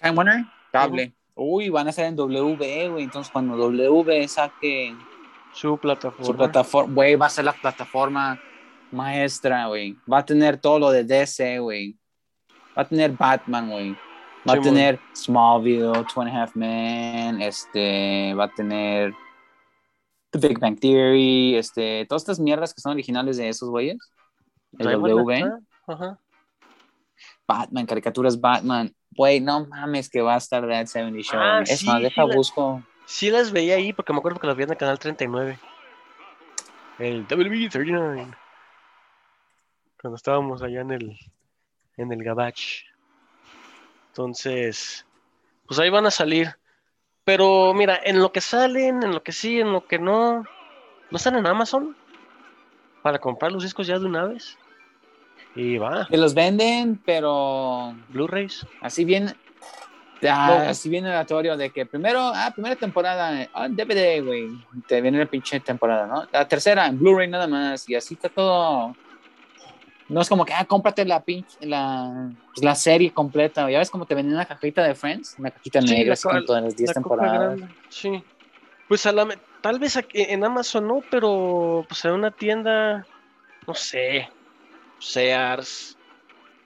Time 0.00 0.16
Warner, 0.16 0.44
cable. 0.70 1.12
Uy, 1.34 1.70
van 1.70 1.88
a 1.88 1.92
ser 1.92 2.06
en 2.06 2.16
W, 2.16 2.88
güey. 2.88 3.04
Entonces, 3.04 3.32
cuando 3.32 3.56
W 3.56 4.28
saque 4.28 4.94
su 5.52 5.78
plataforma, 5.78 6.26
su 6.26 6.36
plataforma, 6.36 6.94
güey, 6.94 7.16
va 7.16 7.26
a 7.26 7.30
ser 7.30 7.44
la 7.44 7.52
plataforma 7.52 8.40
maestra, 8.90 9.66
güey. 9.66 9.96
Va 10.10 10.18
a 10.18 10.24
tener 10.24 10.58
todo 10.58 10.78
lo 10.78 10.90
de 10.90 11.04
DC, 11.04 11.58
güey. 11.58 11.96
Va 12.76 12.82
a 12.82 12.88
tener 12.88 13.12
Batman, 13.12 13.70
güey. 13.70 13.96
Va 14.48 14.54
a 14.54 14.60
tener 14.60 14.98
Smallville, 15.14 16.04
Two 16.12 16.22
and 16.22 16.30
a 16.30 16.42
Half 16.42 16.56
Men, 16.56 17.40
este, 17.40 18.34
va 18.34 18.44
a 18.44 18.48
tener 18.48 19.14
The 20.30 20.38
Big 20.38 20.58
Bang 20.58 20.78
Theory, 20.78 21.54
este, 21.54 22.06
todas 22.08 22.22
estas 22.22 22.40
mierdas 22.40 22.74
que 22.74 22.80
son 22.80 22.92
originales 22.92 23.36
de 23.36 23.48
esos 23.48 23.70
güeyes. 23.70 23.98
El 24.78 24.90
W. 24.90 25.44
Ajá. 25.86 26.18
Batman, 27.46 27.86
caricaturas 27.86 28.40
Batman. 28.40 28.92
Güey, 29.14 29.40
no 29.40 29.66
mames 29.66 30.08
que 30.08 30.22
va 30.22 30.34
a 30.34 30.38
estar 30.38 30.66
That 30.66 30.86
70 30.86 31.22
Show. 31.22 31.40
Ah, 31.40 31.62
es 31.66 31.84
más, 31.84 32.00
deja 32.00 32.24
busco. 32.24 32.82
Sí 33.04 33.30
las 33.30 33.52
veía 33.52 33.76
ahí 33.76 33.92
porque 33.92 34.12
me 34.12 34.20
acuerdo 34.20 34.40
que 34.40 34.46
las 34.46 34.56
veía 34.56 34.66
en 34.66 34.72
el 34.72 34.78
canal 34.78 34.98
39. 34.98 35.58
El 36.98 37.26
WB39. 37.26 38.34
Cuando 40.00 40.16
estábamos 40.16 40.62
allá 40.62 40.80
en 40.80 40.92
el 40.92 41.18
en 41.96 42.12
el 42.12 42.24
Gabach. 42.24 42.84
Entonces, 44.08 45.06
pues 45.66 45.78
ahí 45.78 45.90
van 45.90 46.06
a 46.06 46.10
salir. 46.10 46.56
Pero 47.24 47.72
mira, 47.74 48.00
en 48.02 48.20
lo 48.20 48.32
que 48.32 48.40
salen, 48.40 49.02
en 49.02 49.12
lo 49.12 49.22
que 49.22 49.32
sí, 49.32 49.60
en 49.60 49.72
lo 49.72 49.86
que 49.86 49.98
no, 49.98 50.42
¿no 51.10 51.16
están 51.16 51.36
en 51.36 51.46
Amazon? 51.46 51.96
Para 53.02 53.18
comprar 53.18 53.52
los 53.52 53.62
discos 53.62 53.86
ya 53.86 53.98
de 53.98 54.06
una 54.06 54.24
vez. 54.24 54.58
Y 55.54 55.78
va. 55.78 56.06
Que 56.08 56.16
los 56.16 56.34
venden, 56.34 57.00
pero. 57.04 57.94
Blu-rays. 58.08 58.66
Así 58.80 59.04
bien. 59.04 59.34
Así 60.22 60.88
bien 60.88 61.04
aleatorio 61.04 61.56
de 61.56 61.70
que 61.70 61.84
primero, 61.84 62.20
ah, 62.20 62.52
primera 62.54 62.76
temporada, 62.76 63.48
ah, 63.52 63.68
DVD, 63.68 64.24
güey. 64.24 64.50
Te 64.86 65.00
viene 65.00 65.18
la 65.18 65.26
pinche 65.26 65.58
temporada, 65.58 66.06
¿no? 66.06 66.28
La 66.30 66.46
tercera 66.46 66.86
en 66.86 66.98
Blu-ray 66.98 67.28
nada 67.28 67.48
más. 67.48 67.88
Y 67.88 67.96
así 67.96 68.14
está 68.14 68.28
todo. 68.28 68.94
No 70.08 70.20
es 70.20 70.28
como 70.28 70.44
que, 70.44 70.52
ah, 70.52 70.64
cómprate 70.64 71.04
la 71.04 71.24
pinche, 71.24 71.56
la, 71.66 72.30
pues, 72.54 72.62
la 72.62 72.74
serie 72.74 73.12
completa. 73.12 73.68
Ya 73.70 73.78
ves 73.78 73.90
como 73.90 74.06
te 74.06 74.14
venden 74.14 74.34
una 74.34 74.44
cajita 74.44 74.82
de 74.84 74.94
Friends, 74.94 75.36
una 75.38 75.50
cajita 75.50 75.80
negra 75.80 76.14
con 76.22 76.44
todas 76.44 76.62
las 76.62 76.76
10 76.76 76.92
temporadas. 76.92 77.60
Sí. 77.88 78.22
Pues 78.88 79.06
a 79.06 79.12
la, 79.12 79.26
tal 79.60 79.78
vez 79.78 79.98
en 80.12 80.44
Amazon 80.44 80.86
no, 80.86 81.02
pero 81.10 81.84
pues 81.88 82.04
en 82.04 82.12
una 82.12 82.30
tienda, 82.30 83.06
no 83.66 83.74
sé, 83.74 84.28
Sears, 85.02 85.96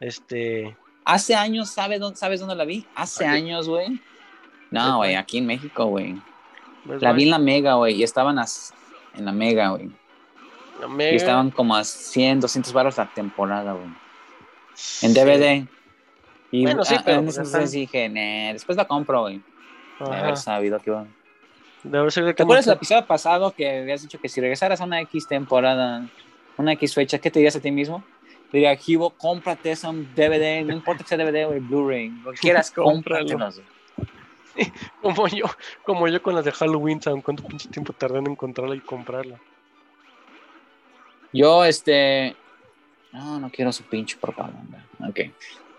este... 0.00 0.76
Hace 1.04 1.34
años, 1.36 1.70
¿sabes 1.70 2.00
dónde, 2.00 2.16
¿sabes 2.18 2.40
dónde 2.40 2.56
la 2.56 2.64
vi? 2.64 2.84
Hace 2.94 3.24
años, 3.24 3.68
güey. 3.68 4.00
No, 4.70 4.96
güey, 4.98 5.14
aquí 5.14 5.38
en 5.38 5.46
México, 5.46 5.86
güey. 5.86 6.16
Pues 6.84 7.00
la 7.00 7.12
vi 7.12 7.22
en 7.22 7.30
la 7.30 7.38
Mega, 7.38 7.74
güey, 7.74 7.94
y 7.94 8.02
estaban 8.02 8.36
en 9.14 9.24
la 9.24 9.32
Mega, 9.32 9.70
güey. 9.70 9.90
Y 10.98 11.14
estaban 11.14 11.50
como 11.50 11.76
a 11.76 11.84
100, 11.84 12.40
200 12.40 12.72
baros 12.72 12.98
la 12.98 13.06
temporada, 13.06 13.72
güey. 13.72 13.88
En 15.02 15.14
DVD. 15.14 15.66
Y 16.50 16.64
bueno, 16.64 16.84
sí, 16.84 16.96
pero 17.04 17.20
en 17.20 17.28
ese 17.28 17.40
entonces 17.40 17.70
dije, 17.70 18.10
después 18.52 18.76
la 18.76 18.86
compro, 18.86 19.22
güey. 19.22 19.40
De 20.00 20.14
haber 20.14 20.36
sabido 20.36 20.78
que 20.80 20.90
iba. 20.90 21.06
De 21.84 21.98
haber 21.98 22.12
sabido 22.12 22.32
que 22.32 22.36
¿Te 22.36 22.42
acuerdas 22.42 22.66
el 22.66 22.74
episodio 22.74 23.06
pasado 23.06 23.52
que 23.52 23.78
habías 23.80 24.02
dicho 24.02 24.20
que 24.20 24.28
si 24.28 24.40
regresaras 24.40 24.80
a 24.80 24.84
una 24.84 25.00
X 25.02 25.28
temporada, 25.28 26.06
una 26.56 26.72
X 26.72 26.94
fecha, 26.94 27.18
¿qué 27.18 27.30
te 27.30 27.38
dirías 27.38 27.56
a 27.56 27.60
ti 27.60 27.70
mismo? 27.70 28.04
Diría, 28.52 28.76
Kibo, 28.76 29.10
cómprate 29.10 29.72
ese 29.72 29.86
DVD, 29.88 30.64
no 30.64 30.72
importa 30.72 31.02
que 31.04 31.08
sea 31.08 31.18
DVD 31.18 31.46
o 31.46 31.60
Blu-ray, 31.60 32.10
lo 32.24 32.32
que 32.32 32.38
quieras, 32.38 32.70
cómpralo. 32.74 33.26
como 35.02 35.28
yo, 35.28 35.46
como 35.84 36.08
yo 36.08 36.22
con 36.22 36.34
las 36.34 36.44
de 36.44 36.52
Halloween, 36.52 37.00
¿saben 37.00 37.22
cuánto 37.22 37.44
pinche 37.44 37.68
tiempo 37.68 37.92
tardé 37.92 38.18
en 38.18 38.30
encontrarla 38.30 38.74
y 38.74 38.80
comprarla? 38.80 39.38
Yo, 41.32 41.64
este, 41.64 42.34
no, 43.12 43.38
no 43.38 43.50
quiero 43.50 43.72
su 43.72 43.82
pinche 43.84 44.16
propaganda. 44.16 44.84
Ok. 45.08 45.20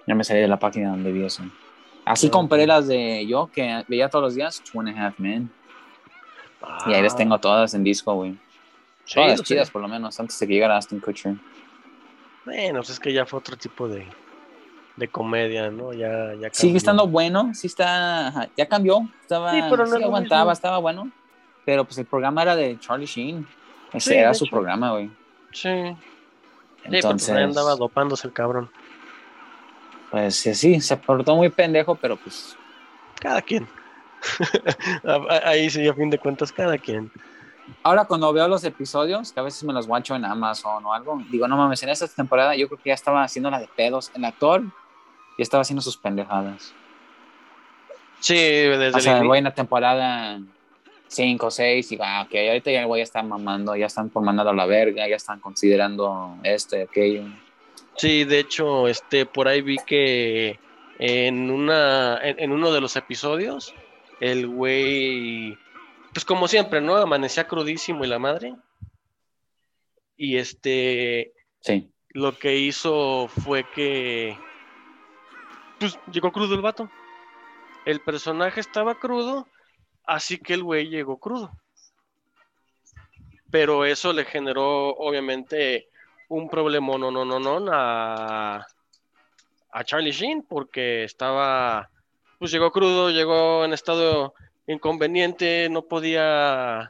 Ya 0.05 0.15
me 0.15 0.23
salí 0.23 0.39
de 0.39 0.47
la 0.47 0.59
página 0.59 0.91
donde 0.91 1.11
vi 1.11 1.25
eso. 1.25 1.43
Así 2.05 2.29
compré 2.29 2.65
las 2.65 2.87
de 2.87 3.25
yo, 3.27 3.49
que 3.53 3.83
veía 3.87 4.09
todos 4.09 4.23
los 4.23 4.35
días, 4.35 4.61
Two 4.61 4.79
and 4.79 4.89
a 4.89 5.07
Half 5.07 5.19
Men. 5.19 5.49
Y 6.85 6.93
ahí 6.93 7.01
las 7.01 7.13
ah. 7.13 7.17
tengo 7.17 7.37
todas 7.39 7.73
en 7.73 7.83
disco, 7.83 8.13
güey. 8.13 8.37
todas 9.13 9.41
chidas, 9.43 9.69
por 9.69 9.81
lo 9.81 9.87
menos, 9.87 10.19
antes 10.19 10.39
de 10.39 10.47
que 10.47 10.53
llegara 10.53 10.77
Aston 10.77 10.99
Kutcher. 10.99 11.35
Bueno, 12.47 12.79
pues 12.79 12.91
es 12.91 12.99
que 13.01 13.11
ya 13.11 13.25
fue 13.25 13.39
otro 13.39 13.57
tipo 13.57 13.89
de, 13.89 14.07
de 14.95 15.07
comedia, 15.09 15.69
¿no? 15.69 15.91
Ya, 15.91 16.33
ya 16.35 16.47
Sigue 16.53 16.77
estando 16.77 17.05
bueno, 17.05 17.51
sí 17.53 17.67
está, 17.67 18.49
ya 18.55 18.65
cambió, 18.69 19.01
estaba, 19.19 19.51
sí, 19.51 19.59
pero 19.69 19.85
no 19.85 19.97
aguantaba, 19.97 20.53
estaba 20.53 20.77
bueno, 20.77 21.11
pero 21.65 21.83
pues 21.83 21.97
el 21.97 22.05
programa 22.05 22.43
era 22.43 22.55
de 22.55 22.79
Charlie 22.79 23.05
Sheen, 23.05 23.45
ese 23.91 24.17
era 24.17 24.33
su 24.33 24.47
programa, 24.49 24.91
güey. 24.91 25.11
Sí. 25.51 25.69
Pues, 26.85 27.03
Entonces, 27.03 27.35
andaba 27.35 27.75
dopándose 27.75 28.27
el 28.27 28.33
cabrón. 28.33 28.69
Pues 30.09 30.35
sí, 30.35 30.79
se 30.79 30.95
portó 30.95 31.35
muy 31.35 31.49
pendejo, 31.49 31.95
pero 31.95 32.15
pues. 32.15 32.55
Cada 33.19 33.41
quien. 33.41 33.67
Ahí 35.43 35.69
sí, 35.69 35.85
a 35.85 35.93
fin 35.93 36.09
de 36.09 36.17
cuentas, 36.17 36.53
cada 36.53 36.77
quien. 36.77 37.11
Ahora 37.83 38.05
cuando 38.05 38.31
veo 38.33 38.47
los 38.47 38.63
episodios, 38.63 39.31
que 39.31 39.39
a 39.39 39.43
veces 39.43 39.63
me 39.63 39.73
los 39.73 39.87
guacho 39.87 40.15
en 40.15 40.25
Amazon 40.25 40.85
o 40.85 40.93
algo, 40.93 41.21
digo, 41.29 41.47
no 41.47 41.57
mames, 41.57 41.83
en 41.83 41.89
esta 41.89 42.07
temporada 42.07 42.55
yo 42.55 42.67
creo 42.67 42.79
que 42.81 42.89
ya 42.89 42.93
estaba 42.93 43.23
haciendo 43.23 43.49
la 43.49 43.59
de 43.59 43.67
pedos. 43.75 44.11
El 44.13 44.25
actor 44.25 44.63
ya 44.63 45.43
estaba 45.43 45.61
haciendo 45.61 45.81
sus 45.81 45.97
pendejadas. 45.97 46.73
Sí, 48.19 48.35
desde 48.35 48.97
o 48.97 48.99
sea, 48.99 49.21
voy 49.21 49.37
en 49.37 49.43
la 49.43 49.53
temporada 49.53 50.39
5 51.07 51.45
o 51.45 51.51
6 51.51 51.91
y 51.91 51.95
va, 51.95 52.21
ok, 52.23 52.35
ahorita 52.35 52.71
ya 52.71 52.85
voy 52.85 53.01
a 53.01 53.03
estar 53.03 53.23
mamando, 53.23 53.75
ya 53.75 53.85
están 53.85 54.09
por 54.09 54.23
mandar 54.23 54.47
a 54.47 54.53
la 54.53 54.65
verga, 54.65 55.07
ya 55.07 55.15
están 55.15 55.39
considerando 55.39 56.35
esto 56.43 56.77
y 56.77 56.81
aquello. 56.81 57.23
Sí, 57.95 58.23
de 58.25 58.39
hecho, 58.39 58.87
este, 58.87 59.25
por 59.25 59.47
ahí 59.47 59.61
vi 59.61 59.77
que 59.85 60.59
en 60.99 61.49
una, 61.49 62.19
en, 62.21 62.51
uno 62.51 62.71
de 62.71 62.81
los 62.81 62.95
episodios, 62.95 63.73
el 64.19 64.47
güey, 64.47 65.57
pues 66.17 66.25
como 66.25 66.47
siempre, 66.47 66.81
¿no? 66.81 66.95
Amanecía 66.95 67.47
crudísimo 67.47 68.03
y 68.03 68.07
la 68.07 68.17
madre. 68.17 68.55
Y 70.15 70.37
este, 70.37 71.31
sí. 71.59 71.91
lo 72.09 72.35
que 72.39 72.57
hizo 72.57 73.27
fue 73.27 73.69
que, 73.69 74.35
pues 75.79 75.99
llegó 76.11 76.31
crudo 76.31 76.55
el 76.55 76.61
vato. 76.61 76.89
El 77.85 77.99
personaje 77.99 78.61
estaba 78.61 78.95
crudo, 78.95 79.47
así 80.07 80.39
que 80.39 80.55
el 80.55 80.63
güey 80.63 80.89
llegó 80.89 81.19
crudo. 81.19 81.51
Pero 83.51 83.85
eso 83.85 84.11
le 84.11 84.25
generó, 84.25 84.95
obviamente, 84.95 85.87
un 86.29 86.49
problema 86.49 86.97
no, 86.97 87.11
no, 87.11 87.25
no, 87.25 87.39
no 87.39 87.71
a, 87.71 88.65
a 89.71 89.83
Charlie 89.83 90.13
Sheen 90.13 90.41
porque 90.41 91.03
estaba, 91.03 91.91
pues 92.39 92.49
llegó 92.49 92.71
crudo, 92.71 93.11
llegó 93.11 93.63
en 93.63 93.73
estado 93.73 94.33
inconveniente, 94.67 95.69
no 95.69 95.81
podía 95.83 96.87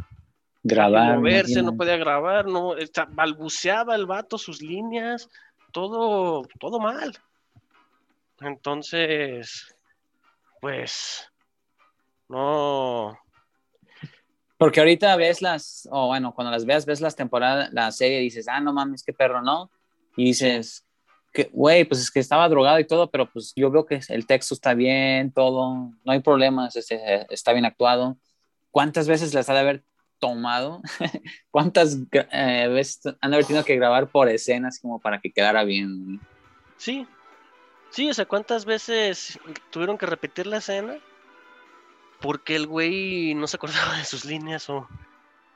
grabar, 0.64 1.18
moverse, 1.18 1.62
no 1.62 1.76
podía 1.78 1.98
grabar, 1.98 2.46
no, 2.46 2.74
balbuceaba 3.10 3.96
el 3.96 4.06
vato 4.06 4.38
sus 4.38 4.62
líneas, 4.62 5.30
todo, 5.72 6.44
todo 6.60 6.80
mal. 6.80 7.18
Entonces, 8.42 9.76
pues, 10.60 11.32
no, 12.28 13.18
porque 14.58 14.80
ahorita 14.80 15.16
ves 15.16 15.42
las, 15.42 15.88
o 15.92 16.08
bueno, 16.08 16.34
cuando 16.34 16.52
las 16.52 16.66
veas, 16.66 16.86
ves 16.86 17.00
las 17.00 17.16
temporadas, 17.16 17.72
la 17.74 17.92
serie, 17.92 18.20
dices, 18.20 18.48
ah, 18.48 18.60
no 18.60 18.74
mames, 18.74 19.04
qué 19.04 19.14
perro, 19.14 19.42
¿no? 19.42 19.70
Y 20.16 20.26
dices, 20.26 20.87
que, 21.44 21.50
güey, 21.54 21.86
pues 21.86 22.02
es 22.02 22.12
que 22.12 22.20
estaba 22.20 22.50
drogado 22.50 22.80
y 22.80 22.88
todo, 22.88 23.10
pero 23.12 23.32
pues 23.32 23.54
yo 23.56 23.70
veo 23.70 23.86
que 23.86 24.00
el 24.10 24.26
texto 24.26 24.54
está 24.54 24.74
bien, 24.74 25.32
todo, 25.32 25.92
no 26.04 26.12
hay 26.12 26.20
problemas, 26.20 26.76
este, 26.76 27.26
está 27.30 27.54
bien 27.54 27.66
actuado. 27.66 28.18
¿Cuántas 28.72 29.08
veces 29.08 29.34
las 29.34 29.50
ha 29.50 29.54
de 29.54 29.60
haber 29.60 29.84
tomado? 30.20 30.82
¿Cuántas 31.52 31.98
eh, 32.12 32.68
veces 32.70 33.02
han 33.22 33.32
de 33.32 33.38
haber 33.38 33.46
tenido 33.46 33.64
que 33.64 33.76
grabar 33.76 34.10
por 34.10 34.30
escenas 34.30 34.80
como 34.80 35.00
para 35.00 35.22
que 35.22 35.32
quedara 35.32 35.64
bien? 35.64 36.20
Sí, 36.78 37.08
sí, 37.92 38.10
o 38.10 38.14
sea, 38.14 38.26
¿cuántas 38.26 38.66
veces 38.66 39.40
tuvieron 39.70 39.98
que 39.98 40.06
repetir 40.08 40.48
la 40.48 40.58
escena? 40.58 40.98
porque 42.20 42.56
el 42.56 42.68
güey 42.68 43.34
no 43.36 43.48
se 43.48 43.58
acordaba 43.58 43.98
de 43.98 44.06
sus 44.06 44.26
líneas 44.26 44.70
o, 44.70 44.88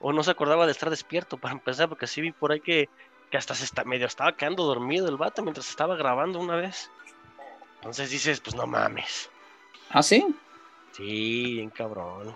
no 0.02 0.24
se 0.24 0.32
acordaba 0.32 0.66
de 0.66 0.72
estar 0.72 0.90
despierto 0.90 1.38
para 1.38 1.54
empezar, 1.54 1.88
porque 1.90 2.06
así 2.06 2.22
vi 2.22 2.32
por 2.32 2.52
ahí 2.52 2.60
que, 2.60 2.90
hasta 3.38 3.56
se 3.56 3.66
está, 3.66 3.84
medio 3.84 4.08
estaba 4.08 4.36
quedando 4.36 4.64
dormido 4.64 5.08
el 5.08 5.18
vato 5.18 5.42
mientras 5.42 5.70
estaba 5.70 5.96
grabando 5.96 6.40
una 6.40 6.56
vez. 6.56 6.90
Entonces 7.76 8.10
dices, 8.10 8.40
pues 8.42 8.56
no 8.56 8.68
mames. 8.68 9.30
¿Ah, 9.90 10.04
sí? 10.04 10.36
Sí, 10.92 11.56
bien 11.56 11.70
cabrón. 11.70 12.36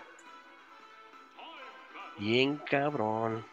Bien 2.18 2.58
cabrón. 2.58 3.46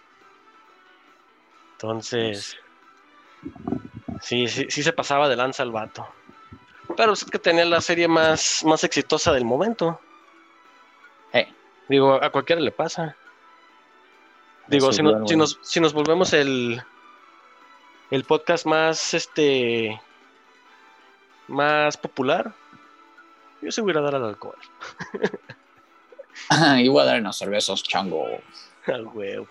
Entonces, 1.73 2.57
sí, 4.21 4.47
sí, 4.49 4.67
sí 4.69 4.83
se 4.83 4.93
pasaba 4.93 5.29
de 5.29 5.37
lanza 5.37 5.63
el 5.63 5.73
vato. 5.73 6.07
Pero 6.97 7.13
es 7.13 7.25
que 7.25 7.39
tenía 7.39 7.65
la 7.65 7.81
serie 7.81 8.07
más, 8.07 8.65
más 8.65 8.85
exitosa 8.85 9.33
del 9.33 9.45
momento. 9.45 10.01
Digo, 11.89 12.15
a 12.15 12.31
cualquiera 12.31 12.61
le 12.61 12.73
pasa. 12.73 13.17
Digo, 14.69 14.93
si, 14.93 15.03
nos, 15.03 15.59
si 15.61 15.81
nos 15.81 15.93
volvemos 15.93 16.33
el, 16.33 16.83
el 18.13 18.25
podcast 18.25 18.67
más 18.67 19.15
este 19.15 19.99
más 21.49 21.97
popular, 21.97 22.53
yo 23.63 23.73
se 23.73 23.81
voy 23.81 23.97
a 23.97 24.01
dar 24.03 24.15
al 24.15 24.27
alcohol. 24.27 24.59
y 26.79 26.89
voy 26.89 27.01
a 27.01 27.07
dar 27.07 27.21
unas 27.21 27.39
cervezas 27.39 27.83
chango. 27.83 28.27
Al 28.87 29.07
huevo. 29.07 29.47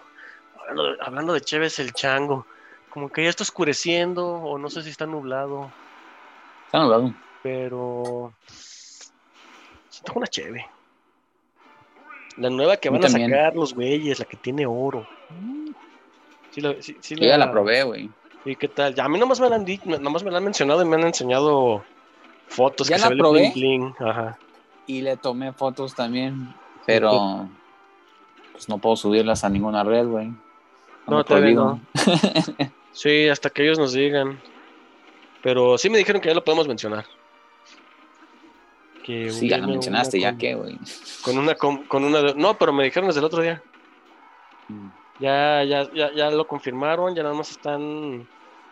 Hablando 0.99 1.33
de, 1.33 1.41
Chévez, 1.41 1.79
el 1.79 1.91
chango. 1.93 2.45
Como 2.91 3.09
que 3.09 3.23
ya 3.23 3.29
está 3.29 3.43
oscureciendo, 3.43 4.27
o 4.27 4.59
no 4.59 4.69
sé 4.69 4.83
si 4.83 4.89
está 4.89 5.07
nublado. 5.07 5.71
Está 6.65 6.79
nublado. 6.79 7.13
Pero. 7.41 8.33
Se 9.89 10.03
una 10.13 10.27
cheve. 10.27 10.67
La 12.37 12.49
nueva 12.49 12.77
que 12.77 12.89
van 12.89 13.03
a 13.03 13.09
sacar 13.09 13.55
los 13.55 13.73
güeyes, 13.73 14.19
la 14.19 14.25
que 14.25 14.37
tiene 14.37 14.67
oro. 14.67 15.07
Sí, 16.51 16.61
la, 16.61 16.75
sí, 16.79 16.95
ya 17.15 17.37
la 17.37 17.49
probé, 17.49 17.83
güey. 17.83 18.09
¿Y 18.45 18.55
qué 18.55 18.67
tal? 18.67 18.95
Ya, 18.95 19.05
a 19.05 19.09
mí 19.09 19.19
nomás 19.19 19.39
me 19.39 19.49
la 19.49 19.55
han 19.55 19.65
nomás 20.01 20.23
me 20.23 20.31
la 20.31 20.37
han 20.37 20.43
mencionado 20.43 20.81
y 20.81 20.85
me 20.85 20.95
han 20.95 21.03
enseñado 21.03 21.83
fotos 22.47 22.87
ya 22.87 22.95
que 22.95 23.01
la 23.01 23.07
se 23.09 23.15
probé 23.15 23.53
Ajá. 23.99 24.37
Y 24.87 25.01
le 25.01 25.15
tomé 25.17 25.53
fotos 25.53 25.93
también, 25.93 26.53
pero 26.85 27.47
pues 28.51 28.67
no 28.67 28.79
puedo 28.79 28.95
subirlas 28.95 29.43
a 29.43 29.49
ninguna 29.49 29.83
red, 29.83 30.07
güey. 30.07 30.31
No, 31.07 31.23
te 31.23 31.53
no. 31.53 31.79
sí, 32.91 33.27
hasta 33.29 33.49
que 33.49 33.63
ellos 33.63 33.79
nos 33.79 33.93
digan. 33.93 34.39
Pero 35.43 35.77
sí 35.77 35.89
me 35.89 35.97
dijeron 35.97 36.21
que 36.21 36.29
ya 36.29 36.35
lo 36.35 36.43
podemos 36.43 36.67
mencionar 36.67 37.05
sí, 39.05 39.49
ya 39.49 39.57
lo 39.57 39.67
mencionaste, 39.67 40.19
ya 40.19 40.37
qué, 40.37 40.55
güey. 40.55 40.77
Con 41.23 41.37
una, 41.37 41.55
con, 41.55 41.85
una, 41.91 42.33
no, 42.33 42.57
pero 42.57 42.73
me 42.73 42.83
dijeron 42.83 43.07
desde 43.07 43.19
el 43.19 43.25
otro 43.25 43.41
día. 43.41 43.61
Mm. 44.67 44.87
Ya, 45.21 45.63
ya, 45.63 45.87
ya, 45.93 46.11
ya 46.13 46.31
lo 46.31 46.47
confirmaron, 46.47 47.13
ya 47.15 47.21
nada 47.21 47.35
más 47.35 47.51
están 47.51 48.27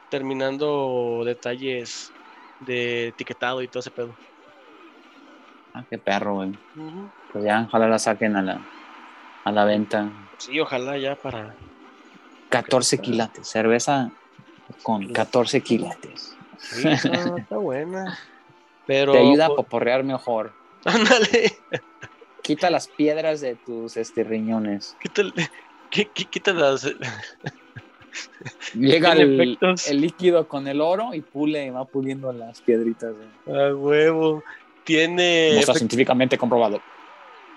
terminando 0.10 1.22
detalles 1.24 2.12
de 2.60 3.10
etiquetado 3.10 3.62
y 3.62 3.68
todo 3.68 3.82
ese 3.82 3.92
pedo. 3.92 4.16
Ah, 5.76 5.84
qué 5.88 6.00
perro, 6.00 6.36
güey. 6.36 6.58
Pues 7.32 7.46
ya, 7.46 7.66
ojalá 7.68 7.88
la 7.88 8.00
saquen 8.00 8.36
a 8.36 8.42
la, 8.42 8.62
a 9.44 9.52
la 9.52 9.66
venta. 9.66 10.10
Sí, 10.40 10.60
ojalá 10.60 10.98
ya 10.98 11.16
para... 11.16 11.56
14 12.50 12.98
quilates, 12.98 13.48
cerveza 13.48 14.10
con 14.82 15.14
14 15.14 15.62
quilates. 15.62 16.36
Sí, 16.58 16.88
está 16.88 17.58
buena. 17.58 18.18
Pero, 18.88 19.12
Te 19.12 19.20
ayuda 19.20 19.46
a 19.46 19.50
poporrear 19.50 20.04
mejor. 20.04 20.52
Ándale. 20.86 21.58
Quita 22.42 22.72
las 22.72 22.88
piedras 22.88 23.40
de 23.42 23.54
tus 23.54 23.98
este, 23.98 24.24
riñones. 24.24 24.98
Quita, 25.90 26.54
las. 26.54 26.88
Llega 28.74 29.14
el, 29.14 29.58
líquido 29.94 30.48
con 30.48 30.68
el 30.68 30.82
oro 30.82 31.14
y 31.14 31.22
pule, 31.22 31.72
va 31.72 31.86
puliendo 31.86 32.32
las 32.32 32.62
piedritas. 32.62 33.14
A 33.48 33.74
huevo. 33.74 34.44
Tiene. 34.84 35.60
está 35.60 35.74
científicamente 35.74 36.38
comprobado. 36.38 36.82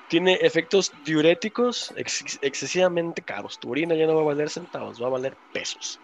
Tiene 0.09 0.35
efectos 0.35 0.93
diuréticos 1.05 1.93
excesivamente 1.97 3.23
caros. 3.23 3.59
Tu 3.59 3.71
orina 3.71 3.95
ya 3.95 4.07
no 4.07 4.15
va 4.15 4.23
a 4.23 4.27
valer 4.27 4.51
centavos, 4.51 5.03
va 5.03 5.07
a 5.07 5.11
valer 5.11 5.37
pesos. 5.53 5.99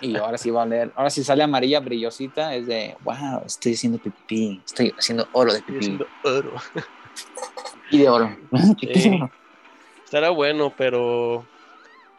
Y 0.00 0.16
ahora 0.16 0.38
sí 0.38 0.50
va 0.50 0.62
a 0.62 0.66
leer. 0.66 0.92
Ahora 0.94 1.10
sí 1.10 1.24
sale 1.24 1.42
amarilla 1.42 1.80
brillosita, 1.80 2.54
es 2.54 2.66
de, 2.66 2.96
wow, 3.02 3.42
estoy 3.46 3.74
haciendo 3.74 3.98
pipí. 3.98 4.60
Estoy 4.64 4.94
haciendo 4.96 5.28
oro 5.32 5.52
de 5.52 5.62
pipí. 5.62 5.78
haciendo 5.78 6.06
oro. 6.22 6.54
Y 7.90 7.98
de 7.98 8.08
oro. 8.08 8.36
Estará 10.10 10.30
bueno, 10.30 10.74
pero 10.76 11.46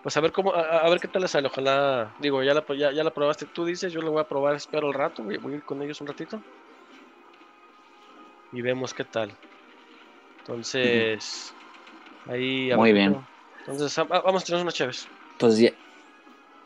pues 0.01 0.15
a 0.15 0.21
ver 0.21 0.31
cómo, 0.31 0.55
a, 0.55 0.89
ver 0.89 1.01
qué 1.01 1.09
tal 1.09 1.23
les 1.23 1.31
sale. 1.31 1.47
Ojalá, 1.47 2.15
digo, 2.19 2.41
ya 2.41 2.53
la, 2.53 2.63
ya, 2.73 2.93
ya 2.93 3.03
la 3.03 3.13
probaste 3.13 3.45
tú, 3.45 3.65
dices, 3.65 3.91
yo 3.91 4.01
lo 4.01 4.11
voy 4.11 4.21
a 4.21 4.29
probar, 4.29 4.55
espero 4.55 4.87
el 4.87 4.93
rato, 4.93 5.23
voy, 5.23 5.35
voy 5.35 5.51
a 5.51 5.55
ir 5.57 5.63
con 5.63 5.81
ellos 5.81 5.99
un 5.99 6.07
ratito. 6.07 6.41
Y 8.53 8.61
vemos 8.61 8.93
qué 8.93 9.03
tal. 9.03 9.35
Entonces, 10.39 11.53
ahí. 12.29 12.71
Muy 12.77 12.93
bien. 12.93 13.27
Entonces, 13.59 13.93
vamos 14.07 14.43
a 14.43 14.45
tener 14.45 14.61
unas 14.61 14.73
chéves. 14.73 15.09
Entonces, 15.33 15.59
ya, 15.59 15.71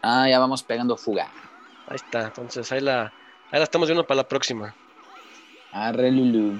ah, 0.03 0.29
ya 0.29 0.37
vamos 0.37 0.61
pegando 0.61 0.95
fuga. 0.95 1.31
Ahí 1.87 1.95
está, 1.95 2.25
entonces 2.25 2.71
ahí 2.71 2.81
la, 2.81 3.05
ahí 3.49 3.57
la 3.57 3.63
estamos 3.63 3.87
viendo 3.87 4.05
para 4.05 4.17
la 4.17 4.27
próxima. 4.27 4.75
Arre 5.71 6.11
Lulu. 6.11 6.59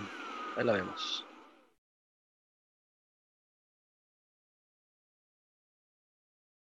Ahí 0.57 0.63
la 0.63 0.74
vemos. 0.74 1.24